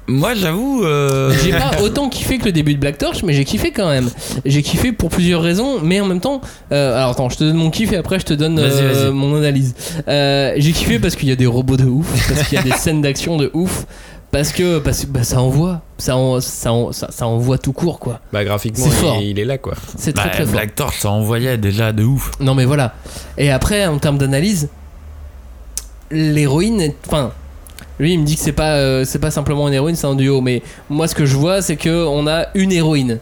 [0.09, 0.83] moi, j'avoue.
[0.83, 3.87] euh, J'ai pas autant kiffé que le début de Black Torch, mais j'ai kiffé quand
[3.89, 4.09] même.
[4.45, 6.41] J'ai kiffé pour plusieurs raisons, mais en même temps.
[6.71, 8.93] euh, alors attends, je te donne mon kiff et après je te donne Vas-y, euh,
[9.05, 9.13] vas-y.
[9.13, 9.75] mon analyse.
[10.07, 12.63] Euh, j'ai kiffé parce qu'il y a des robots de ouf, parce qu'il y a
[12.63, 13.85] des scènes d'action de ouf,
[14.31, 17.73] parce que, parce que bah, ça envoie, ça, en- ça, en- ça, ça envoie tout
[17.73, 18.19] court quoi.
[18.33, 19.17] Bah, graphiquement, C'est fort.
[19.21, 19.73] il, il est là, quoi.
[19.97, 20.51] C'est bah, très très fort.
[20.53, 22.31] Black Torch, ça envoyait déjà de ouf.
[22.39, 22.93] Non mais voilà.
[23.37, 24.69] Et après, en termes d'analyse,
[26.11, 27.31] l'héroïne, est- enfin,
[27.99, 30.15] lui il me dit que c'est pas, euh, c'est pas simplement une héroïne, c'est un
[30.15, 30.41] duo.
[30.41, 33.19] Mais moi, ce que je vois, c'est que on a une héroïne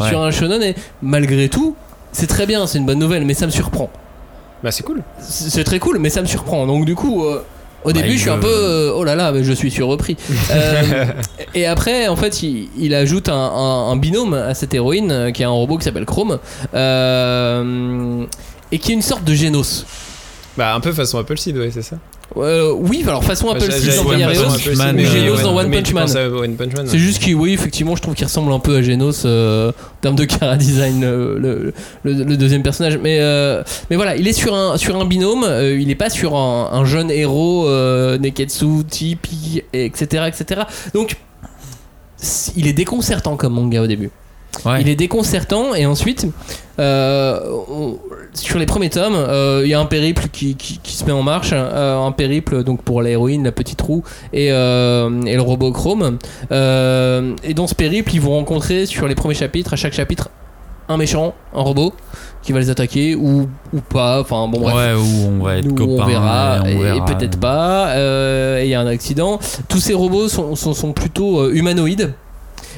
[0.00, 0.08] Ouais.
[0.10, 1.74] sur un shonen et malgré tout,
[2.12, 3.90] c'est très bien, c'est une bonne nouvelle, mais ça me surprend.
[4.62, 5.02] Bah, c'est cool.
[5.20, 6.66] C'est très cool, mais ça me surprend.
[6.66, 7.42] Donc du coup, euh,
[7.84, 9.70] Au début, Ouais, je suis un veut- peu euh, oh là là, mais je suis
[9.70, 10.16] surrepris.
[10.50, 11.04] Euh,
[11.54, 15.30] et après, en fait, il, il ajoute un, un- un binôme à cette héroïne euh,
[15.30, 16.38] qui est un robot qui s'appelle Chrome
[16.74, 18.24] euh,
[18.72, 19.84] et qui est une sorte de Génos.
[20.56, 21.96] Bah, un peu façon Apple Seed, ouais, c'est ça.
[22.36, 24.38] Euh, oui, alors façon Apple J'ai- Seed j'ai- dans Fire Apple
[24.96, 26.06] mais ouais, dans One Punch Man.
[26.86, 30.00] C'est juste qu'il, oui, effectivement, je trouve qu'il ressemble un peu à Genos euh, en
[30.02, 31.72] termes de cara design, euh, le,
[32.04, 32.98] le- le deuxième personnage.
[33.02, 35.46] Mais, euh, mais voilà, il est sur un, sur un binôme,
[35.78, 37.66] il n'est pas sur un, un jeune héros,
[38.18, 40.62] Neketsu, Tipi, etc., etc.
[40.94, 41.16] Donc,
[42.56, 44.10] il est déconcertant comme manga au début.
[44.64, 44.80] Ouais.
[44.80, 46.26] Il est déconcertant et ensuite,
[46.78, 47.40] euh,
[47.70, 47.98] on-
[48.34, 51.12] sur les premiers tomes, euh, il y a un périple qui, qui- qui se met
[51.12, 54.02] en marche, euh, un périple donc pour l'héroïne, la petite roue
[54.32, 56.18] et, et le robot Chrome.
[56.50, 60.28] Et dans ce périple, ils vont rencontrer sur les premiers chapitres, à chaque chapitre,
[60.88, 61.92] un méchant, un robot
[62.42, 64.20] qui va les attaquer ou, ou pas.
[64.20, 64.74] Enfin bon bref.
[64.74, 66.02] Ouais, où on va être Nous, copains.
[66.04, 67.92] on verra, et peut-être pas.
[68.60, 69.38] et il y a un accident.
[69.68, 72.12] Tous ces robots sont, sont, sont plutôt humanoïdes.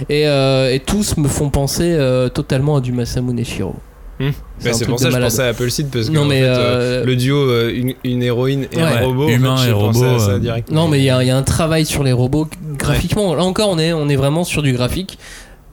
[0.09, 3.74] Et, euh, et tous me font penser euh, totalement à du Masamune Shiro.
[4.18, 4.30] Hmm.
[4.59, 6.46] C'est pour ça que je pensais à Apple Seed parce que Non, en mais, fait,
[6.46, 8.82] euh, le duo une, une héroïne et Ouais.
[8.82, 10.38] un robot, en Humain fait, et robot, à ça.
[10.70, 12.46] Non, mais il y, a il y a un travail sur les robots
[12.76, 13.34] graphiquement.
[13.34, 15.18] Là encore, on est, on est vraiment sur du graphique.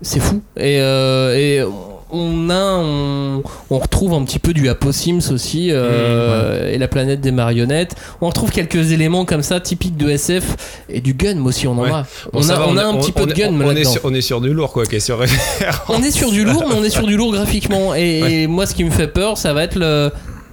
[0.02, 0.42] C'est fou.
[0.56, 1.62] Et, euh, et
[2.10, 6.88] on a, on, on retrouve un petit peu du Apo Sims aussi euh, et la
[6.88, 7.96] planète des marionnettes.
[8.22, 10.56] On retrouve quelques éléments comme ça typiques de SF
[10.90, 11.68] et du gun aussi.
[11.68, 11.92] On en Ouais.
[11.92, 12.06] a.
[12.34, 14.14] On, a, va, on a un petit peu de gun on, on est sur, on
[14.14, 15.20] est sur du lourd quoi, qui est sur
[15.90, 17.94] On est sur du lourd, mais on est sur du lourd graphiquement.
[17.96, 20.12] Et, et moi, ce qui me fait peur, ça va être le.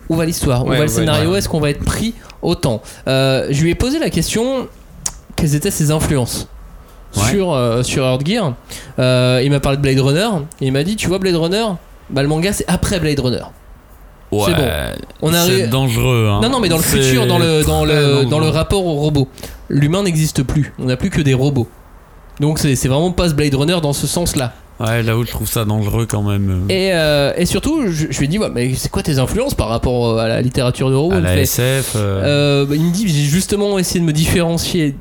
[0.09, 1.35] Où va l'histoire Où va le scénario.
[1.37, 2.83] Est-ce qu'on va être pris autant?
[3.09, 4.69] Euh, Je lui ai posé la question
[5.37, 6.47] quelles étaient ses influences?
[7.17, 7.31] Ouais.
[7.31, 8.55] sur, euh, sur Earth Gear.
[8.99, 10.29] Euh, il m'a parlé de Blade Runner.
[10.61, 11.65] Et il m'a dit Tu vois, Blade Runner?
[12.11, 13.43] Bah, Le manga, c'est après Blade Runner.
[14.33, 14.69] Ouais, c'est bon.
[15.23, 15.69] On c'est arrive.
[15.71, 16.29] dangereux.
[16.31, 16.41] hein.
[16.43, 19.29] Non, non, mais dans le futur, dans le, dans, le, dans le rapport au robot,
[19.69, 20.73] l'humain n'existe plus.
[20.81, 21.69] On n'a plus que des robots.
[22.41, 24.53] Donc, c'est c'est vraiment pas ce Blade Runner dans ce sens-là.
[24.81, 26.65] Ouais, là où je trouve ça dangereux quand même.
[26.69, 29.55] Et, euh, et surtout, je, je lui ai dit, ouais, mais c'est quoi tes influences
[29.55, 31.93] par rapport à la littérature de robot à Il me la SF.
[31.95, 34.97] euh, euh, bah, il me dit, j'ai justement essayé de me différencier,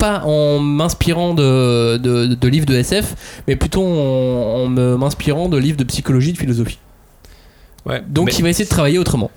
[0.00, 3.14] pas en m'inspirant de, de, de livres de SF,
[3.46, 6.78] mais plutôt en, en me- m'inspirant de livres de psychologie, de philosophie.
[7.86, 8.02] Ouais.
[8.08, 9.30] Donc mais, il va essayer de travailler autrement.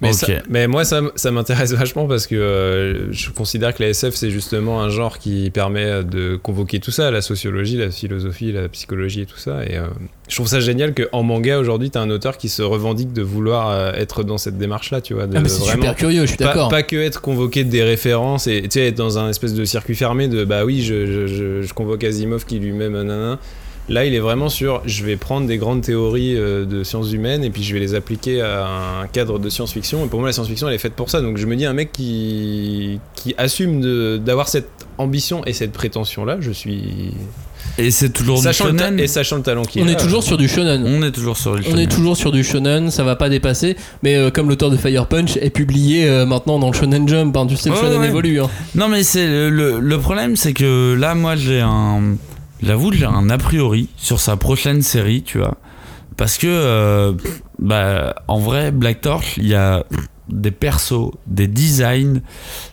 [0.00, 3.88] Mais, ça- mais moi ça, ça m'intéresse vachement parce que euh, je considère que la
[3.90, 8.52] SF c'est justement un genre qui permet de convoquer tout ça, la sociologie, la philosophie,
[8.52, 9.64] la psychologie et tout ça.
[9.64, 9.86] Et euh,
[10.28, 13.70] je trouve ça génial qu'en manga aujourd'hui t'as un auteur qui se revendique de vouloir
[13.70, 15.26] euh, être dans cette démarche là, tu vois.
[15.26, 16.68] De Ah, mais c'est vraiment super curieux, je suis pas, d'accord.
[16.68, 19.94] pas que être convoqué des références et tu sais être dans un espèce de circuit
[19.96, 23.38] fermé de bah oui je, je, je, je convoque Asimov qui lui-même nanana.
[23.88, 27.42] Là il est vraiment sur je vais prendre des grandes théories euh, de sciences humaines
[27.44, 28.66] et puis je vais les appliquer à
[29.02, 31.38] un cadre de science-fiction et pour moi la science-fiction elle est faite pour ça donc
[31.38, 34.68] je me dis un mec qui, qui assume d'avoir cette
[34.98, 37.12] ambition et cette prétention là je suis
[37.78, 39.00] Et c'est toujours du sachant le ta- shonen.
[39.00, 40.82] et sachant le talent qu'il On a est toujours sur du shonen.
[40.84, 41.78] On est toujours sur On shonen.
[41.78, 45.06] est toujours sur du shonen, ça va pas dépasser, mais euh, comme l'auteur de Fire
[45.06, 48.06] Punch est publié euh, maintenant dans le Shonen Jump, hein, tu sais, le shonen ouais.
[48.08, 48.40] évolue.
[48.40, 48.50] hein.
[48.74, 52.16] Non, mais c'est le, le- le problème, c'est que là, moi, j'ai un.
[52.62, 55.56] J'avoue, j'ai un a priori sur sa prochaine série, tu vois.
[56.16, 57.12] Parce que, euh,
[57.60, 59.84] bah, en vrai, Black Torch, il y a
[60.28, 62.20] des persos, des designs,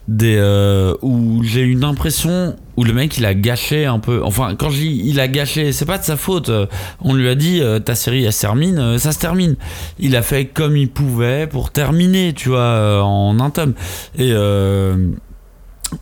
[0.08, 4.22] des euh, où j'ai une impression où le mec il a gâché un peu.
[4.24, 6.52] Enfin, quand je dis il a gâché, c'est pas de sa faute.
[7.00, 9.56] On lui a dit euh, ta série elle se termine, ça se termine.
[10.00, 13.74] Il a fait comme il pouvait pour terminer, tu vois, en un tome.
[14.18, 14.34] Et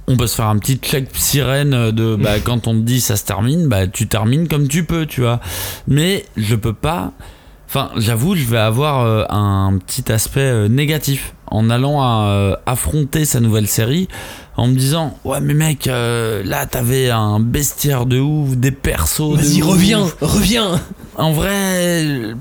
[0.07, 3.15] on peut se faire un petit check sirène de bah, quand on te dit ça
[3.15, 5.39] se termine, bah tu termines comme tu peux, tu vois.
[5.87, 7.11] Mais je peux pas.
[7.67, 12.55] Enfin, j'avoue, je vais avoir euh, un petit aspect euh, négatif en allant à, euh,
[12.65, 14.07] affronter sa nouvelle série
[14.57, 19.31] en me disant ouais mais mec euh, là t'avais un bestiaire de ouf des persos
[19.31, 19.69] de Vas-y, ouf.
[19.69, 20.81] reviens, reviens
[21.15, 22.33] en vrai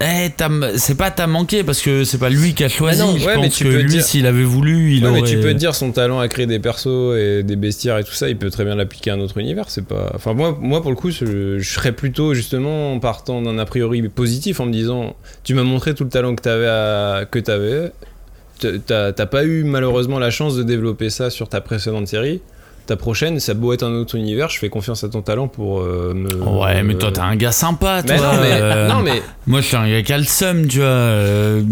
[0.00, 0.30] eh,
[0.76, 3.00] c'est pas t'as manqué parce que c'est pas lui qui a choisi.
[3.00, 5.02] Bah non, je ouais, pense mais tu que peux lui, dire- s'il avait voulu, il
[5.04, 5.20] Ouais, aurait.
[5.22, 8.04] mais tu peux te dire son talent à créer des persos et des bestiaires et
[8.04, 9.64] tout ça, il peut très bien l'appliquer à un autre univers.
[9.68, 10.12] C'est pas.
[10.14, 13.64] Enfin moi, moi pour le coup, je, je serais plutôt justement en partant d'un a
[13.64, 17.24] priori positif en me disant, tu m'as montré tout le talent que t'avais, à...
[17.30, 17.90] que t'avais.
[18.86, 22.40] T'as t'as pas eu malheureusement la chance de développer ça sur ta précédente série.
[22.88, 25.80] Ta prochaine, ça beau être un autre univers, je fais confiance à ton talent pour
[25.80, 26.32] euh, me.
[26.42, 28.16] Ouais, mais toi, t'es un gars sympa, toi.
[28.16, 30.86] Mais non, mais, euh, non, mais Moi, je suis un gars seum, tu vois.
[30.86, 31.62] euh,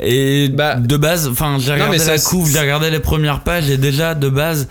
[0.00, 3.76] Et Bah, de base, enfin, j'ai regardé la couve, j'ai regardé les premières pages, et
[3.76, 4.66] déjà, de base,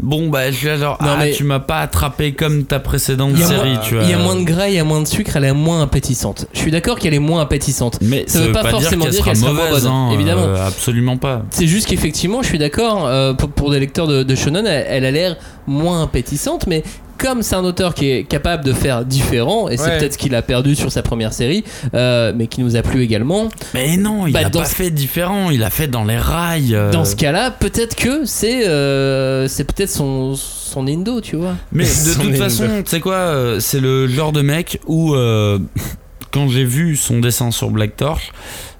[0.00, 3.36] bon bah je suis genre Non, ah mais- tu m'as pas attrapé comme ta précédente
[3.36, 5.06] série moins- tu vois Il y a moins de gras, il y a moins de
[5.08, 6.46] sucre, elle est moins appétissante.
[6.52, 7.98] Je suis d'accord qu'elle est moins appétissante.
[8.00, 10.42] mais ça veut pas forcément dire sera qu'elle sera moins mauvaise hein, évidemment.
[10.44, 14.22] euh, absolument pas C'est juste qu'effectivement, je suis d'accord, euh, pour, pour des lecteurs de,
[14.22, 15.36] de shonen, elle, elle a l'air
[15.66, 16.82] moins appétissante, mais
[17.18, 19.98] comme c'est un auteur qui est capable de faire différent, et c'est Ouais.
[19.98, 21.64] peut-être ce qu'il a perdu sur sa première série,
[21.94, 24.74] euh, mais qui nous a plu également, mais non il Bah, a dans pas ce-
[24.74, 28.66] fait différent il a fait dans les rails euh, dans ce cas-là, peut-être que c'est
[28.68, 31.56] euh, c'est peut-être son, son indo, tu vois.
[31.72, 35.14] Mais de Son toute façon, tu sais quoi, euh, c'est le genre de mec où,
[35.14, 35.58] euh,
[36.30, 38.32] quand j'ai vu son dessin sur Black Torch,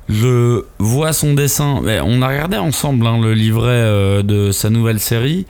[0.08, 1.80] je vois son dessin.
[1.82, 5.46] mais on a regardé ensemble hein, le livret euh, de sa nouvelle série.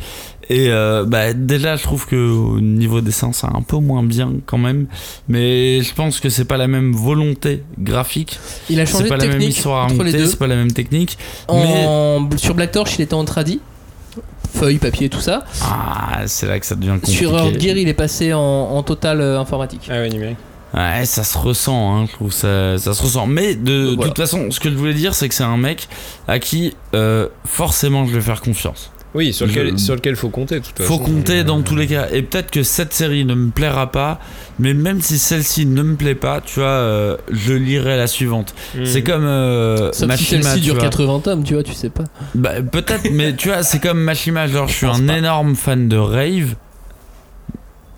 [0.51, 4.33] Et euh, bah, déjà, je trouve que au niveau dessin, c'est un peu moins bien
[4.47, 4.87] quand même.
[5.29, 8.39] Mais je pense que c'est pas la même volonté graphique.
[8.71, 10.27] Il a C'est changé pas de la même technique histoire à entre les raconter, deux.
[10.27, 11.19] c'est pas la même technique.
[11.49, 13.61] En, Sur Black Torch, il était en tradi,
[14.55, 15.45] feuilles, papier, tout ça.
[15.63, 17.19] Ah, c'est là que ça devient compliqué.
[17.19, 19.89] Sur Earth Gear, il est passé en, en total euh, informatique.
[19.91, 20.39] Ah ouais, numérique.
[20.75, 23.27] Ouais, ça se ressent, hein, je trouve ça, ça se ressent.
[23.27, 24.09] Mais de Voilà.
[24.09, 25.89] toute façon, ce que je voulais dire, c'est que c'est un mec
[26.27, 28.91] à qui euh, forcément je vais faire confiance.
[29.15, 31.05] Oui, sur lequel, Je- sur lequel faut compter, de toute Faut façon.
[31.13, 32.09] compter dans tous les cas.
[32.13, 34.21] Et peut-être que cette série ne me plaira pas,
[34.59, 38.55] mais même si celle-ci ne me plaît pas, tu vois, euh, je lirai la suivante.
[38.77, 38.85] hmm.
[38.85, 40.83] C'est comme euh, Sauf si Machima, celle-ci dure vois.
[40.85, 42.05] 80 tomes, tu vois, tu sais pas.
[42.35, 44.47] Bah, peut-être, mais tu vois, c'est comme Machima.
[44.47, 45.17] Genre, je suis un pas.
[45.19, 46.55] énorme fan de Rave.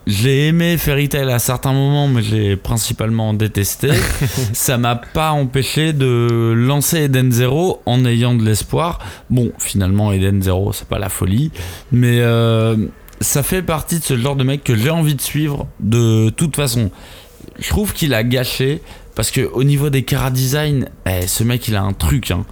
[0.06, 3.90] J'ai aimé Fairy Tail à certains moments, mais j'ai principalement détesté.
[4.52, 8.98] ça m'a pas empêché de lancer Eden Zero en ayant de l'espoir.
[9.28, 11.50] Bon, finalement, Eden Zero, c'est pas la folie,
[11.92, 12.76] mais euh,
[13.20, 16.56] ça fait partie de ce genre de mec que j'ai envie de suivre de toute
[16.56, 16.90] façon.
[17.58, 18.80] Je trouve qu'il a gâché
[19.14, 22.30] parce que au niveau des cara design, eh, ce mec il a un truc.
[22.30, 22.46] Hein.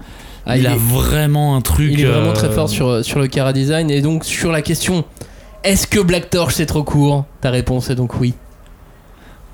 [0.48, 1.90] Ah, il, il a vraiment un truc.
[1.92, 3.90] Il est vraiment euh, très fort sur, sur le Cara Design.
[3.90, 5.04] Et donc, sur la question
[5.64, 7.24] est-ce que Black Torch c'est trop court?
[7.40, 8.34] Ta réponse est donc oui.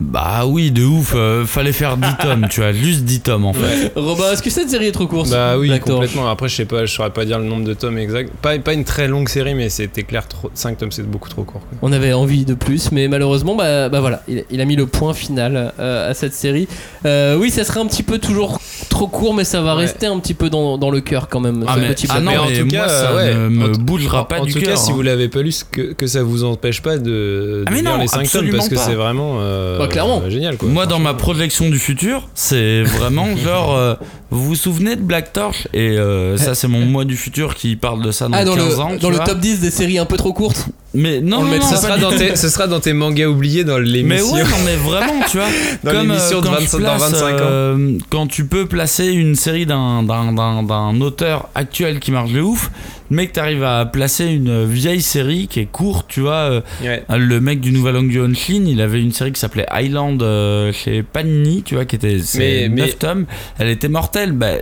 [0.01, 1.12] Bah oui, de ouf.
[1.14, 3.92] euh, fallait faire 10 tomes, tu vois, juste 10 tomes en fait.
[3.97, 6.28] Robin, est-ce que cette série est trop courte Bah oui, Black Torch complètement.
[6.28, 8.32] Après, je sais pas, je saurais pas dire le nombre de tomes exact.
[8.42, 11.61] Pas, pas une très longue série, mais c'était clair, 5 tomes, c'est beaucoup trop court.
[11.61, 11.78] quoi.
[11.82, 14.86] On avait envie de plus, mais malheureusement, bah, bah voilà, il, il a mis le
[14.86, 16.66] point final euh, à cette série.
[17.07, 18.59] Euh, oui, ça serait un petit peu toujours
[18.90, 19.82] trop court, mais ça va Ouais.
[19.82, 21.64] rester un petit peu dans, dans le cœur quand même.
[21.68, 23.72] Ah, ce mais- petit ah non, Mais en tout moi, cas, ça ouais, ne me
[23.72, 24.95] tout- bougera pas en du tout cas, si hein.
[24.95, 27.90] vous l'avez pas lu, que, que ça vous empêche pas de, de Ah mais lire
[27.97, 30.22] non, les 5 tomes parce que c'est vraiment euh, Bah, clairement.
[30.24, 30.68] euh, génial quoi.
[30.68, 33.74] Moi, dans ma projection du futur, c'est vraiment genre.
[33.76, 33.95] euh,
[34.30, 35.68] vous vous souvenez de Black Torch?
[35.72, 38.55] Et euh, ça, c'est mon moi du futur qui parle de ça dans, Ah, dans
[38.55, 38.89] 15 le, ans.
[38.93, 39.24] tu dans le vois.
[39.24, 40.66] top 10 des séries un peu trop courtes
[40.97, 43.26] Mais non, on le non, non, ce, sera dans tes, ce sera dans tes mangas
[43.26, 44.32] oubliés dans Mais l'émission.
[44.32, 45.47] ouais, non, mais vraiment, tu vois.
[45.82, 47.36] Dans comme l'émission euh, de quand 25 je dans place, 25 ans.
[47.40, 52.40] euh, quand tu peux placer une série d'un, d'un, d'un, auteur actuel qui marche de
[52.40, 52.70] ouf,
[53.11, 56.32] le mec, t'arrives à placer une vieille série qui est courte, tu vois.
[56.51, 57.03] euh, Ouais.
[57.09, 61.03] Le mec du Nouvel Angle Honshin, il avait une série qui s'appelait Island euh, chez
[61.03, 63.26] Panini, tu vois, qui était Mais- 9 mais- tomes.
[63.59, 64.53] Elle était mortelle, bah,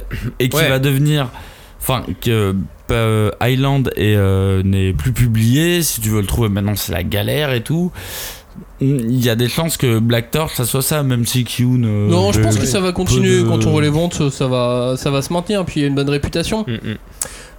[0.41, 0.69] et qui Ouais.
[0.71, 1.29] va devenir.
[1.81, 2.55] Enfin, que
[2.93, 5.83] euh, Island est, euh, n'est plus publié.
[5.83, 7.91] Si tu veux le trouver maintenant, c'est la galère et tout.
[8.81, 11.85] Il y a des chances que Black Torch, ça soit ça, même si Kyun.
[11.85, 14.47] euh, Non, je pense que ça va continuer de- quand on voit les ventes, ça
[14.49, 16.65] va, ça va se maintenir, puis il y a une bonne réputation.
[16.67, 16.97] Mm, mm.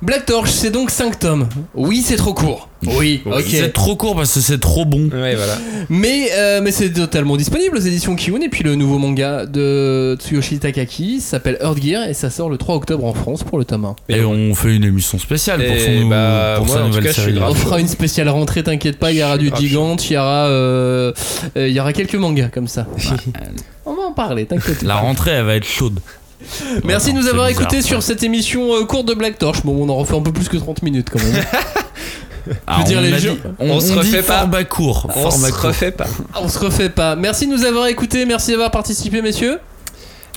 [0.02, 1.48] Black Torch, c'est donc 5 tomes.
[1.76, 2.68] Oui, c'est trop court.
[2.86, 3.44] Oui, ok.
[3.48, 5.10] C'est trop court parce que c'est trop bon.
[5.10, 5.58] Ouais, voilà.
[5.90, 8.42] Mais, euh, mais c'est totalement disponible aux éditions Kiun.
[8.42, 12.58] Et puis le nouveau manga de Tsuyoshi Takaki s'appelle Earth Gear et ça sort le
[12.58, 13.96] 3 octobre en France pour le tome 1.
[14.10, 17.40] Et on fait une émission spéciale pour, son bah, pour moi, sa nouvelle cas, série.
[17.42, 20.48] On fera une spéciale rentrée, t'inquiète pas, il y aura du gigante, il y aura,
[20.48, 21.14] euh,
[21.58, 22.88] euh, il y aura quelques mangas comme ça.
[23.86, 26.00] On va en parler, t'inquiète La rentrée, elle va être chaude.
[26.84, 29.64] Merci de nous avoir écoutés sur cette émission euh, courte de Black Torch.
[29.64, 31.44] Bon, on en refait un peu plus que 30 minutes quand même.
[32.68, 34.40] Ah, Je veux dire, on les a gens- dit- on, on se dit refait pas.
[34.40, 35.08] format court.
[35.16, 35.64] On format se court.
[35.66, 36.08] refait pas.
[36.42, 37.16] on se refait pas.
[37.16, 39.60] Merci de nous avoir écoutés, merci d'avoir participé, messieurs.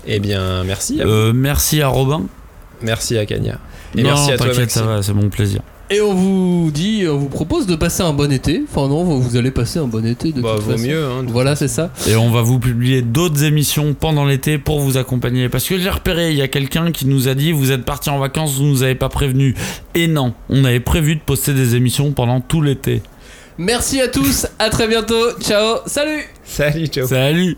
[0.07, 1.01] Eh bien, merci.
[1.01, 2.23] à- Euh, merci à Robin.
[2.83, 3.59] Merci à Kanya.
[3.97, 5.61] Et non, merci à toi, t'inquiète, ça va, c'est mon plaisir.
[5.89, 8.63] Et on vous dit, on vous propose de passer un bon été.
[8.69, 10.85] Enfin non, vous allez passer un bon été de Bah, toute vaut façon.
[10.85, 11.05] mieux.
[11.05, 11.93] Hein, de- Voilà, c'est ça.
[12.09, 15.49] Et on va vous publier d'autres émissions pendant l'été pour vous accompagner.
[15.49, 18.11] Parce que j'ai repéré, il y a quelqu'un qui nous a dit Vous êtes parti
[18.11, 19.55] en vacances, vous nous avez pas prévenu.
[19.95, 23.03] Et non, on avait prévu de poster des émissions pendant tout l'été.
[23.59, 25.33] Merci à tous, à très bientôt.
[25.41, 27.07] Ciao, salut Salut, ciao.
[27.07, 27.57] Salut